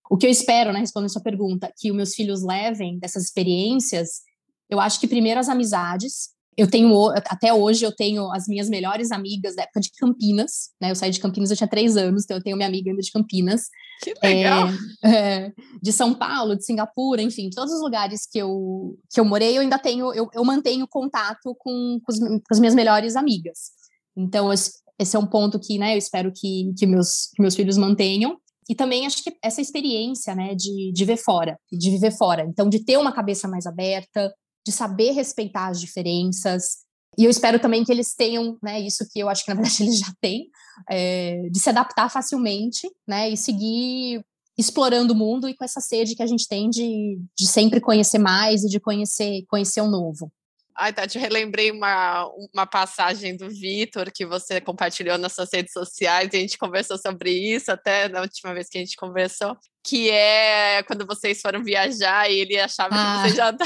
[0.09, 3.23] O que eu espero, né, respondendo a sua pergunta, que os meus filhos levem dessas
[3.23, 4.21] experiências,
[4.69, 6.33] eu acho que primeiro as amizades.
[6.57, 10.89] Eu tenho, até hoje, eu tenho as minhas melhores amigas da época de Campinas, né?
[10.89, 13.11] Eu saí de Campinas, eu tinha três anos, então eu tenho minha amiga ainda de
[13.11, 13.63] Campinas.
[14.01, 14.69] Que legal!
[15.03, 19.25] É, é, de São Paulo, de Singapura, enfim, todos os lugares que eu, que eu
[19.25, 23.17] morei, eu ainda tenho, eu, eu mantenho contato com, com, os, com as minhas melhores
[23.17, 23.71] amigas.
[24.15, 24.49] Então,
[24.97, 28.37] esse é um ponto que, né, eu espero que, que, meus, que meus filhos mantenham.
[28.69, 32.43] E também acho que essa experiência, né, de, de ver fora, de viver fora.
[32.43, 34.33] Então, de ter uma cabeça mais aberta,
[34.65, 36.77] de saber respeitar as diferenças.
[37.17, 39.83] E eu espero também que eles tenham, né, isso que eu acho que na verdade
[39.83, 40.49] eles já têm,
[40.89, 44.25] é, de se adaptar facilmente, né, e seguir
[44.57, 48.19] explorando o mundo e com essa sede que a gente tem de, de sempre conhecer
[48.19, 50.31] mais e de conhecer, conhecer o novo.
[50.77, 55.71] Ai, Tati, eu relembrei uma, uma passagem do Vitor que você compartilhou nas suas redes
[55.71, 59.55] sociais e a gente conversou sobre isso até na última vez que a gente conversou,
[59.81, 63.23] que é quando vocês foram viajar e ele achava ah.
[63.23, 63.65] que você já tá...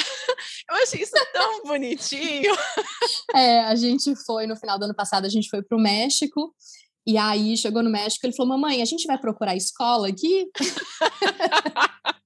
[0.69, 2.56] Eu achei isso tão bonitinho.
[3.34, 6.54] É, a gente foi, no final do ano passado, a gente foi para o México
[7.08, 10.48] e aí chegou no México, ele falou: Mamãe, a gente vai procurar escola aqui?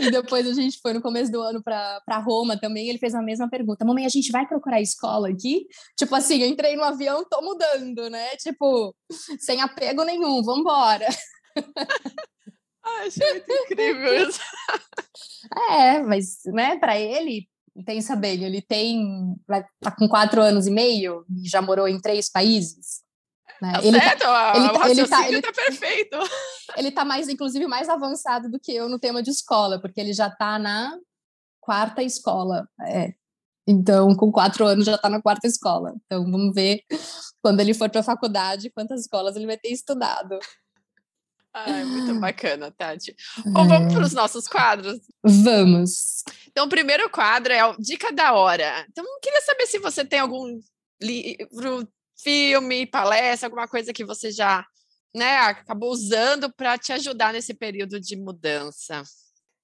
[0.00, 2.88] e depois a gente foi no começo do ano para Roma também.
[2.88, 5.66] Ele fez a mesma pergunta: Mamãe, a gente vai procurar escola aqui?
[5.96, 8.36] Tipo assim, eu entrei no avião, tô mudando, né?
[8.36, 8.94] Tipo,
[9.38, 11.06] sem apego nenhum, vambora.
[12.84, 14.40] Ai, achei muito incrível isso.
[15.70, 17.48] É, mas, né, para ele,
[17.84, 19.36] pensa bem, ele tem,
[19.80, 23.01] tá com quatro anos e meio, já morou em três países.
[23.62, 23.72] Né?
[23.74, 26.16] Tá ele tá certo, tá, ele, o ele tá, ele tá perfeito.
[26.74, 30.14] Ele tá mais, inclusive, mais avançado do que eu no tema de escola, porque ele
[30.14, 30.98] já tá na
[31.60, 32.66] quarta escola.
[32.80, 33.12] É.
[33.66, 35.94] Então, com quatro anos já tá na quarta escola.
[36.06, 36.80] Então, vamos ver
[37.42, 40.38] quando ele for para a faculdade quantas escolas ele vai ter estudado.
[41.52, 43.14] Ai, muito bacana, Tati.
[43.44, 44.98] Bom, vamos para os nossos quadros?
[45.22, 46.24] Vamos.
[46.48, 48.86] Então, o primeiro quadro é o Dica da Hora.
[48.88, 50.58] Então, queria saber se você tem algum
[51.02, 51.86] livro,
[52.22, 54.64] filme, palestra, alguma coisa que você já
[55.14, 59.02] né, acabou usando para te ajudar nesse período de mudança?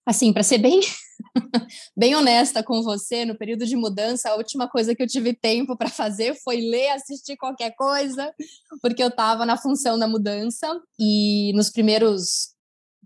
[0.06, 0.80] Assim, para ser bem,
[1.96, 5.76] bem honesta com você, no período de mudança, a última coisa que eu tive tempo
[5.76, 8.32] para fazer foi ler, assistir qualquer coisa,
[8.80, 10.66] porque eu estava na função da mudança
[10.98, 12.54] e nos primeiros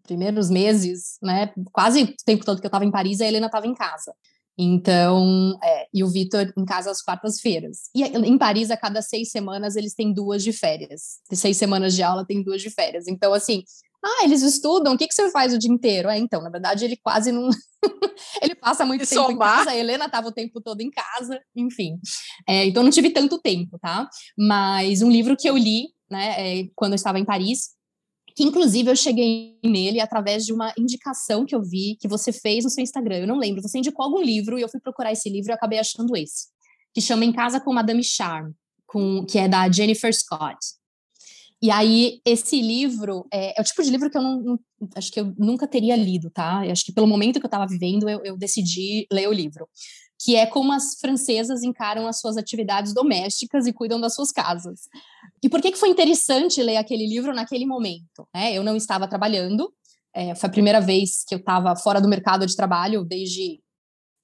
[0.04, 3.68] primeiros meses, né, quase o tempo todo que eu estava em Paris, a Helena estava
[3.68, 4.12] em casa.
[4.58, 7.90] Então, é, e o Vitor em casa às quartas-feiras.
[7.94, 11.20] E em Paris, a cada seis semanas, eles têm duas de férias.
[11.30, 13.08] De seis semanas de aula, tem duas de férias.
[13.08, 13.64] Então, assim,
[14.04, 16.08] ah, eles estudam, o que, que você faz o dia inteiro?
[16.08, 17.48] É, então, na verdade, ele quase não.
[18.42, 19.32] ele passa muito tempo somar.
[19.32, 21.98] em casa, a Helena estava o tempo todo em casa, enfim.
[22.48, 24.08] É, então, não tive tanto tempo, tá?
[24.36, 27.70] Mas um livro que eu li, né, é, quando eu estava em Paris,
[28.34, 32.64] que inclusive eu cheguei nele através de uma indicação que eu vi que você fez
[32.64, 33.18] no seu Instagram.
[33.18, 35.78] Eu não lembro, você indicou algum livro e eu fui procurar esse livro e acabei
[35.78, 36.48] achando esse,
[36.94, 38.52] que chama Em Casa com Madame Charm,
[38.86, 40.58] com, que é da Jennifer Scott.
[41.60, 44.58] E aí, esse livro é, é, o tipo de livro que eu não, não,
[44.96, 46.66] acho que eu nunca teria lido, tá?
[46.66, 49.68] Eu acho que pelo momento que eu estava vivendo, eu, eu decidi ler o livro
[50.22, 54.82] que é como as francesas encaram as suas atividades domésticas e cuidam das suas casas.
[55.42, 58.28] E por que, que foi interessante ler aquele livro naquele momento?
[58.32, 58.52] Né?
[58.52, 59.72] Eu não estava trabalhando,
[60.14, 63.60] é, foi a primeira vez que eu estava fora do mercado de trabalho desde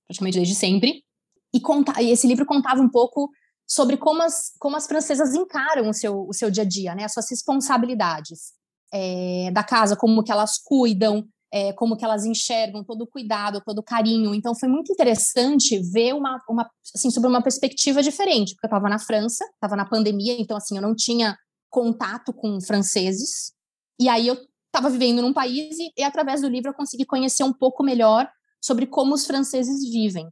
[0.06, 1.04] praticamente desde sempre.
[1.52, 3.30] E, conta, e esse livro contava um pouco
[3.66, 7.04] sobre como as, como as francesas encaram o seu, o seu dia a dia, né?
[7.04, 8.52] as suas responsabilidades
[8.92, 13.62] é, da casa, como que elas cuidam, é, como que elas enxergam todo o cuidado,
[13.64, 14.34] todo o carinho.
[14.34, 18.88] Então foi muito interessante ver uma, uma assim, sobre uma perspectiva diferente, porque eu estava
[18.88, 21.36] na França, estava na pandemia, então assim, eu não tinha
[21.70, 23.52] contato com franceses.
[23.98, 27.42] E aí eu estava vivendo num país e, e, através do livro eu consegui conhecer
[27.42, 28.28] um pouco melhor
[28.62, 30.28] sobre como os franceses vivem,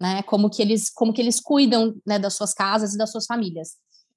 [0.00, 0.22] né?
[0.22, 3.76] Como que eles como que eles cuidam, né, das suas casas e das suas famílias.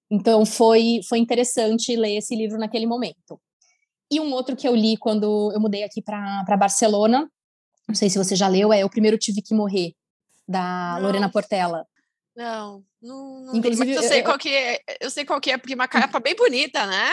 [0.10, 3.40] Então foi foi interessante ler esse livro naquele momento.
[4.12, 7.30] E um outro que eu li quando eu mudei aqui para Barcelona,
[7.88, 9.94] não sei se você já leu, é O Primeiro Tive Que Morrer,
[10.48, 11.02] da não.
[11.04, 11.86] Lorena Portela.
[12.36, 15.58] Não, não, não Inclusive, eu, sei eu, qual que é, eu sei qual que é,
[15.58, 17.12] porque é uma capa bem bonita, né?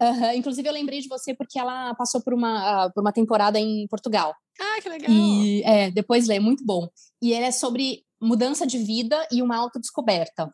[0.00, 0.32] Uhum.
[0.32, 4.34] Inclusive, eu lembrei de você porque ela passou por uma, por uma temporada em Portugal.
[4.60, 5.10] Ah, que legal!
[5.10, 6.88] E é, depois lê, é muito bom.
[7.20, 10.52] E ele é sobre mudança de vida e uma autodescoberta.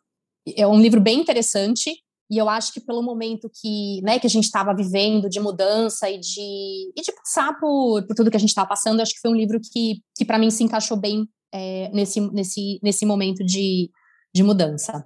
[0.56, 1.90] É um livro bem interessante.
[2.30, 6.08] E eu acho que pelo momento que, né, que a gente estava vivendo de mudança
[6.08, 9.20] e de, e de passar por, por tudo que a gente estava passando, acho que
[9.20, 13.44] foi um livro que, que para mim se encaixou bem é, nesse, nesse, nesse momento
[13.44, 13.90] de,
[14.34, 15.04] de mudança.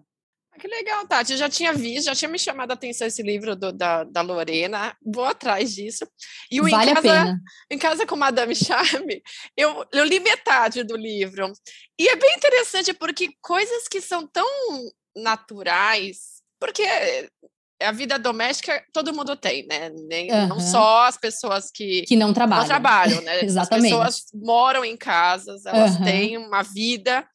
[0.52, 1.32] Ah, que legal, Tati.
[1.32, 4.22] Eu já tinha visto, já tinha me chamado a atenção esse livro do, da, da
[4.22, 4.96] Lorena.
[5.04, 6.06] Vou atrás disso.
[6.50, 7.40] E o vale em casa, a pena.
[7.70, 9.22] Em Casa com Madame Charme,
[9.56, 11.52] eu, eu li metade do livro.
[11.98, 14.48] E é bem interessante porque coisas que são tão
[15.16, 16.82] naturais porque
[17.80, 19.90] a vida doméstica todo mundo tem, né?
[19.90, 20.48] Nem, uhum.
[20.48, 22.62] Não só as pessoas que, que não trabalham.
[22.62, 23.44] Não trabalham, né?
[23.44, 23.94] Exatamente.
[23.94, 26.04] As pessoas moram em casas, elas uhum.
[26.04, 27.26] têm uma vida.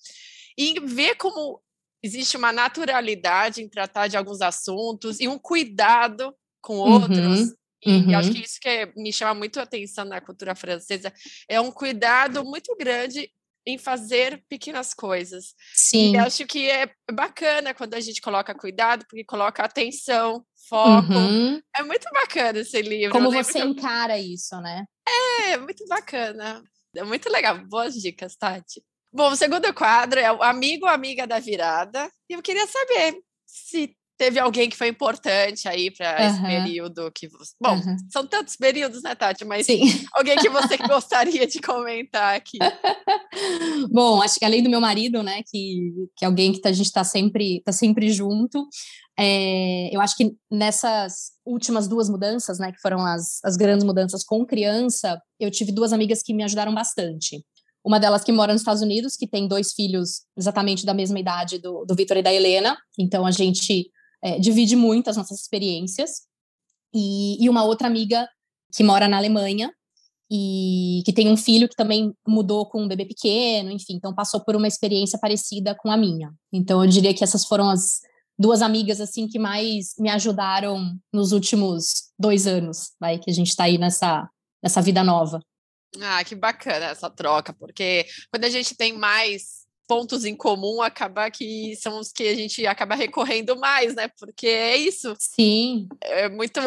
[0.57, 1.61] E ver como
[2.03, 7.41] existe uma naturalidade em tratar de alguns assuntos e um cuidado com outros.
[7.41, 7.55] Uhum.
[7.85, 8.17] E uhum.
[8.17, 11.11] acho que isso que me chama muito a atenção na cultura francesa
[11.49, 13.29] é um cuidado muito grande
[13.65, 15.53] em fazer pequenas coisas.
[15.73, 16.13] Sim.
[16.13, 21.13] E acho que é bacana quando a gente coloca cuidado, porque coloca atenção, foco.
[21.13, 21.61] Uhum.
[21.77, 23.11] É muito bacana esse livro.
[23.11, 23.67] Como você eu...
[23.67, 24.85] encara isso, né?
[25.47, 26.63] É, muito bacana.
[26.95, 27.57] É muito legal.
[27.67, 28.83] Boas dicas, Tati.
[29.11, 32.09] Bom, o segundo quadro é o amigo ou amiga da virada.
[32.29, 36.27] E eu queria saber se teve alguém que foi importante aí para uhum.
[36.27, 37.53] esse período que você...
[37.61, 37.97] Bom, uhum.
[38.11, 39.43] são tantos períodos, né, Tati?
[39.45, 39.81] Mas Sim.
[40.13, 42.57] alguém que você gostaria de comentar aqui.
[43.91, 46.85] Bom, acho que além do meu marido, né, que, que é alguém que a gente
[46.85, 48.67] está sempre, tá sempre junto,
[49.17, 54.23] é, eu acho que nessas últimas duas mudanças, né, que foram as, as grandes mudanças
[54.23, 57.43] com criança, eu tive duas amigas que me ajudaram bastante.
[57.85, 61.59] Uma delas que mora nos Estados Unidos, que tem dois filhos exatamente da mesma idade
[61.59, 62.77] do, do Vitor e da Helena.
[62.97, 63.91] Então a gente
[64.23, 66.21] é, divide muito as nossas experiências.
[66.93, 68.27] E, e uma outra amiga
[68.73, 69.71] que mora na Alemanha
[70.31, 74.39] e que tem um filho que também mudou com um bebê pequeno, enfim, então passou
[74.39, 76.33] por uma experiência parecida com a minha.
[76.51, 77.99] Então eu diria que essas foram as
[78.39, 83.49] duas amigas assim que mais me ajudaram nos últimos dois anos, vai que a gente
[83.49, 84.27] está aí nessa
[84.63, 85.41] nessa vida nova.
[86.01, 91.29] Ah, que bacana essa troca, porque quando a gente tem mais pontos em comum acaba
[91.29, 94.07] que são os que a gente acaba recorrendo mais, né?
[94.19, 95.15] Porque é isso.
[95.19, 95.87] Sim.
[96.01, 96.59] É muito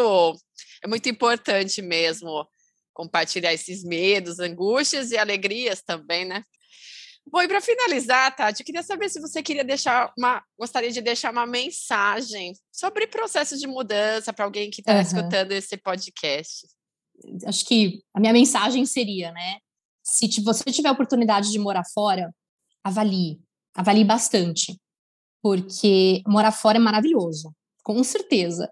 [0.82, 2.46] é muito importante mesmo
[2.92, 6.42] compartilhar esses medos, angústias e alegrias também, né?
[7.28, 11.00] Bom, e para finalizar, Tati, eu queria saber se você queria deixar uma, gostaria de
[11.02, 15.00] deixar uma mensagem sobre processo de mudança para alguém que está uhum.
[15.00, 16.68] escutando esse podcast.
[17.44, 19.58] Acho que a minha mensagem seria, né?
[20.04, 22.32] Se você tiver a oportunidade de morar fora,
[22.86, 23.40] avalie,
[23.74, 24.80] avalie bastante,
[25.42, 28.70] porque morar fora é maravilhoso, com certeza.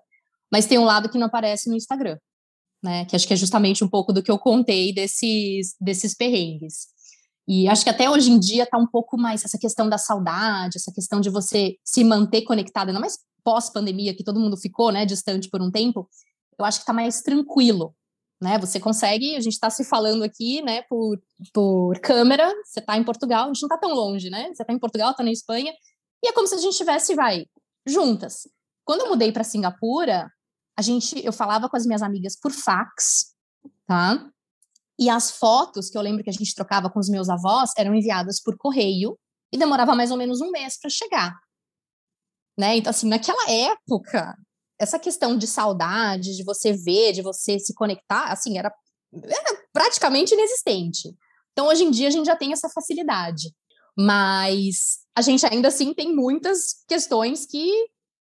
[0.53, 2.17] Mas tem um lado que não aparece no Instagram,
[2.83, 3.05] né?
[3.07, 6.87] Que acho que é justamente um pouco do que eu contei desses, desses perrengues.
[7.47, 10.77] E acho que até hoje em dia está um pouco mais essa questão da saudade,
[10.77, 15.05] essa questão de você se manter conectado, ainda mais pós-pandemia, que todo mundo ficou, né,
[15.05, 16.09] distante por um tempo.
[16.59, 17.95] Eu acho que está mais tranquilo
[18.45, 18.59] né?
[18.59, 21.19] Você consegue, a gente está se falando aqui, né, por,
[21.51, 24.53] por câmera, você está em Portugal, a gente não está tão longe, né?
[24.53, 25.73] Você está em Portugal, está na Espanha,
[26.23, 27.47] e é como se a gente estivesse, vai,
[27.87, 28.47] juntas.
[28.85, 30.31] Quando eu mudei para Singapura,
[30.77, 33.35] a gente, eu falava com as minhas amigas por fax,
[33.87, 34.31] tá?
[34.99, 37.95] E as fotos que eu lembro que a gente trocava com os meus avós eram
[37.95, 39.19] enviadas por correio
[39.51, 41.35] e demorava mais ou menos um mês para chegar.
[42.59, 42.77] Né?
[42.77, 44.37] Então, assim, naquela época,
[44.79, 48.73] essa questão de saudade, de você ver, de você se conectar, assim, era,
[49.13, 51.15] era praticamente inexistente.
[51.53, 53.55] Então, hoje em dia, a gente já tem essa facilidade.
[53.97, 57.71] Mas a gente ainda assim tem muitas questões que,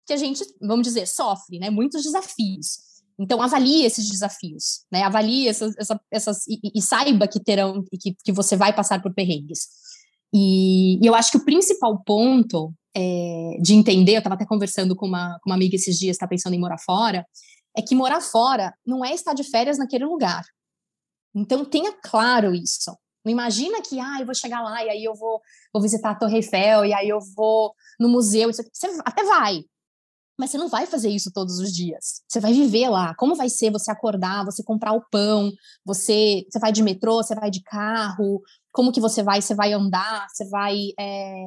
[0.05, 1.69] que a gente, vamos dizer, sofre, né?
[1.69, 2.79] Muitos desafios.
[3.19, 5.03] Então, avalie esses desafios, né?
[5.03, 5.75] Avalie essas,
[6.11, 9.67] essas, e, e, saiba que terão, que, que você vai passar por perrengues.
[10.33, 14.95] E, e eu acho que o principal ponto é, de entender, eu estava até conversando
[14.95, 17.25] com uma, com uma amiga esses dias, está pensando em morar fora,
[17.77, 20.43] é que morar fora não é estar de férias naquele lugar.
[21.35, 22.91] Então tenha claro isso.
[23.23, 25.39] Não imagina que, ah, eu vou chegar lá e aí eu vou,
[25.73, 28.51] vou visitar a Torre Eiffel e aí eu vou no museu.
[28.51, 28.63] Você
[29.05, 29.63] até vai,
[30.39, 32.21] mas você não vai fazer isso todos os dias.
[32.27, 33.13] Você vai viver lá.
[33.15, 35.51] Como vai ser você acordar, você comprar o pão,
[35.85, 39.73] você, você vai de metrô, você vai de carro, como que você vai, você vai
[39.73, 41.45] andar, você vai é,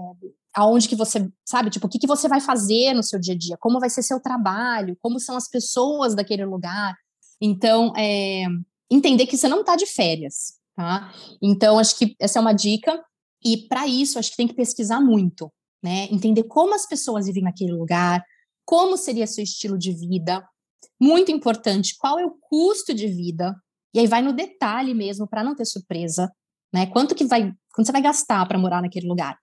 [0.54, 3.38] aonde que você, sabe, tipo, o que, que você vai fazer no seu dia a
[3.38, 6.94] dia, como vai ser seu trabalho, como são as pessoas daquele lugar.
[7.40, 8.44] Então, é,
[8.90, 11.12] entender que você não está de férias, tá?
[11.42, 13.02] Então, acho que essa é uma dica.
[13.44, 15.50] E para isso, acho que tem que pesquisar muito,
[15.82, 16.06] né?
[16.10, 18.22] Entender como as pessoas vivem naquele lugar,
[18.64, 20.46] como seria seu estilo de vida.
[21.00, 23.56] Muito importante, qual é o custo de vida?
[23.94, 26.30] E aí vai no detalhe mesmo para não ter surpresa,
[26.72, 26.86] né?
[26.86, 29.36] Quanto que vai, quanto você vai gastar para morar naquele lugar?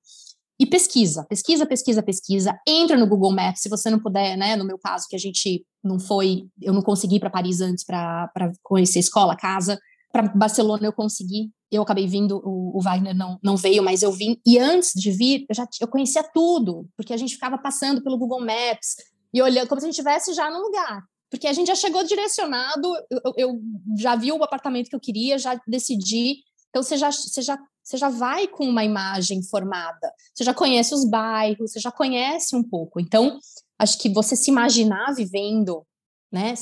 [0.60, 2.60] E pesquisa, pesquisa, pesquisa, pesquisa.
[2.68, 4.57] Entra no Google Maps, se você não puder, né?
[4.57, 8.30] No meu caso, que a gente não foi, eu não consegui para Paris antes para
[8.62, 9.80] conhecer escola, casa.
[10.12, 14.12] Para Barcelona eu consegui, eu acabei vindo, o, o, Wagner não, não veio, mas eu
[14.12, 14.38] vim.
[14.45, 18.18] E antes de vir, eu já eu conhecia tudo, porque a gente ficava passando pelo
[18.18, 18.95] Google Maps
[19.34, 21.03] e olhando, como se a gente estivesse já no lugar.
[21.30, 23.62] Porque a gente já chegou direcionado, eu, eu
[23.97, 26.38] já vi o apartamento que eu queria, já decidi.
[26.70, 27.57] Então você já, você já
[27.89, 32.55] você já vai com uma imagem formada, você já conhece os bairros, você já conhece
[32.55, 32.99] um pouco.
[32.99, 33.39] Então,
[33.80, 35.84] acho que você se imaginar vivendo,
[36.32, 36.53] né,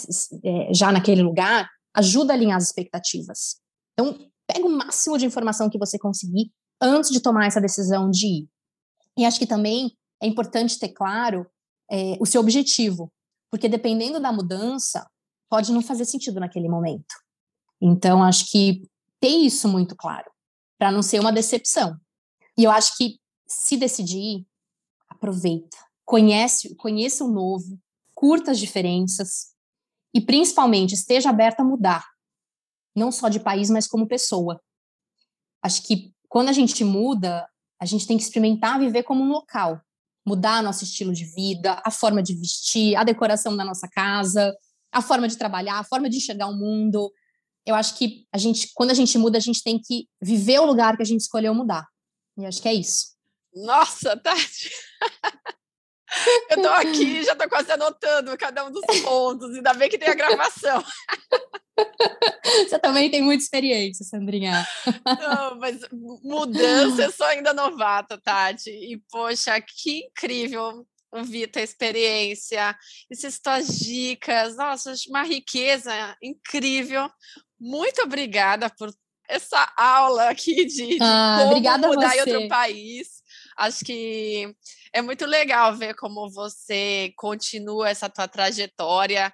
[0.46, 3.58] é, já naquele lugar, ajuda a alinhar as expectativas.
[3.92, 6.50] Então, pega o máximo de informação que você conseguir
[6.82, 8.50] antes de tomar essa decisão de ir.
[9.18, 9.92] E acho que também
[10.24, 11.46] é importante ter claro
[11.92, 13.12] é, o seu objetivo,
[13.52, 15.06] porque dependendo da mudança,
[15.50, 17.16] pode não fazer sentido naquele momento.
[17.82, 18.82] Então, acho que
[19.20, 20.30] ter isso muito claro,
[20.78, 22.00] para não ser uma decepção.
[22.58, 24.46] E eu acho que se decidir,
[25.10, 27.80] aproveita, conhece, conheça o novo,
[28.14, 29.54] curta as diferenças
[30.14, 32.06] e principalmente esteja aberta a mudar,
[32.96, 34.62] não só de país, mas como pessoa.
[35.62, 37.48] Acho que quando a gente muda,
[37.80, 39.82] a gente tem que experimentar viver como um local,
[40.26, 44.56] mudar nosso estilo de vida, a forma de vestir, a decoração da nossa casa,
[44.92, 47.12] a forma de trabalhar, a forma de enxergar o mundo.
[47.68, 50.66] Eu acho que a gente, quando a gente muda, a gente tem que viver o
[50.66, 51.86] lugar que a gente escolheu mudar.
[52.38, 53.08] E acho que é isso.
[53.54, 54.72] Nossa, Tati!
[56.50, 60.08] Eu tô aqui, já tô quase anotando cada um dos pontos, ainda bem que tem
[60.08, 60.82] a gravação.
[62.66, 64.66] Você também tem muita experiência, Sandrinha.
[65.20, 65.82] Não, mas
[66.24, 68.70] mudança, eu sou ainda novata, Tati.
[68.70, 72.76] E, poxa, que incrível ouvir tua experiência,
[73.12, 74.56] essas tuas dicas.
[74.56, 75.92] Nossa, uma riqueza
[76.22, 77.10] incrível.
[77.60, 78.94] Muito obrigada por
[79.28, 83.22] essa aula aqui de, de ah, como mudar em outro país.
[83.58, 84.56] Acho que
[84.94, 89.34] é muito legal ver como você continua essa tua trajetória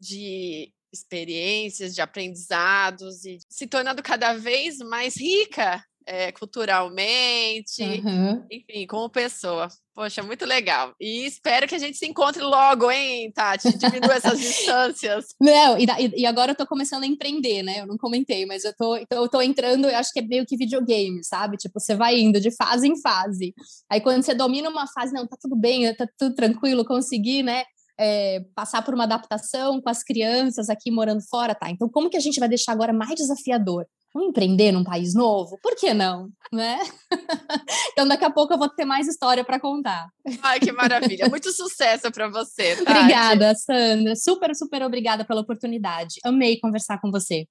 [0.00, 8.44] de experiências, de aprendizados e se tornando cada vez mais rica é, culturalmente, uhum.
[8.50, 9.68] enfim, como pessoa.
[9.94, 10.92] Poxa, muito legal.
[11.00, 13.76] E espero que a gente se encontre logo, hein, Tati?
[13.78, 15.26] Diminua essas distâncias.
[15.40, 15.86] Não, e,
[16.16, 17.80] e, agora eu tô começando a empreender, né?
[17.80, 20.56] Eu não comentei, mas eu tô, eu tô entrando, eu acho que é meio que
[20.56, 21.56] videogame, sabe?
[21.56, 23.54] Tipo, você vai indo de fase em fase.
[23.88, 27.64] Aí quando você domina uma fase, não, tá tudo bem, tá tudo tranquilo, consegui, né?
[27.98, 31.70] É, passar por uma adaptação com as crianças aqui morando fora, tá?
[31.70, 33.86] Então, como que a gente vai deixar agora mais desafiador?
[34.14, 35.58] Vamos empreender num país novo?
[35.60, 36.28] Por que não?
[36.52, 36.78] Né?
[37.90, 40.06] então, daqui a pouco eu vou ter mais história para contar.
[40.40, 41.28] Ai, que maravilha.
[41.28, 42.76] Muito sucesso para você.
[42.84, 42.96] Tati.
[42.96, 44.14] Obrigada, Sandra.
[44.14, 46.20] Super, super obrigada pela oportunidade.
[46.24, 47.44] Amei conversar com você.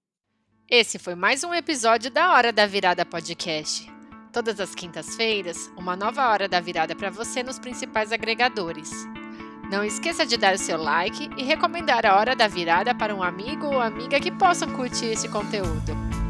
[0.70, 3.86] Esse foi mais um episódio da Hora da Virada Podcast.
[4.32, 8.90] Todas as quintas-feiras, uma nova Hora da Virada para você nos principais agregadores.
[9.70, 13.22] Não esqueça de dar o seu like e recomendar a Hora da Virada para um
[13.22, 16.23] amigo ou amiga que possam curtir esse conteúdo.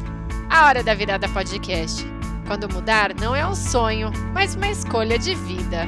[0.54, 2.06] A Hora da Virada Podcast.
[2.46, 5.88] Quando mudar não é um sonho, mas uma escolha de vida.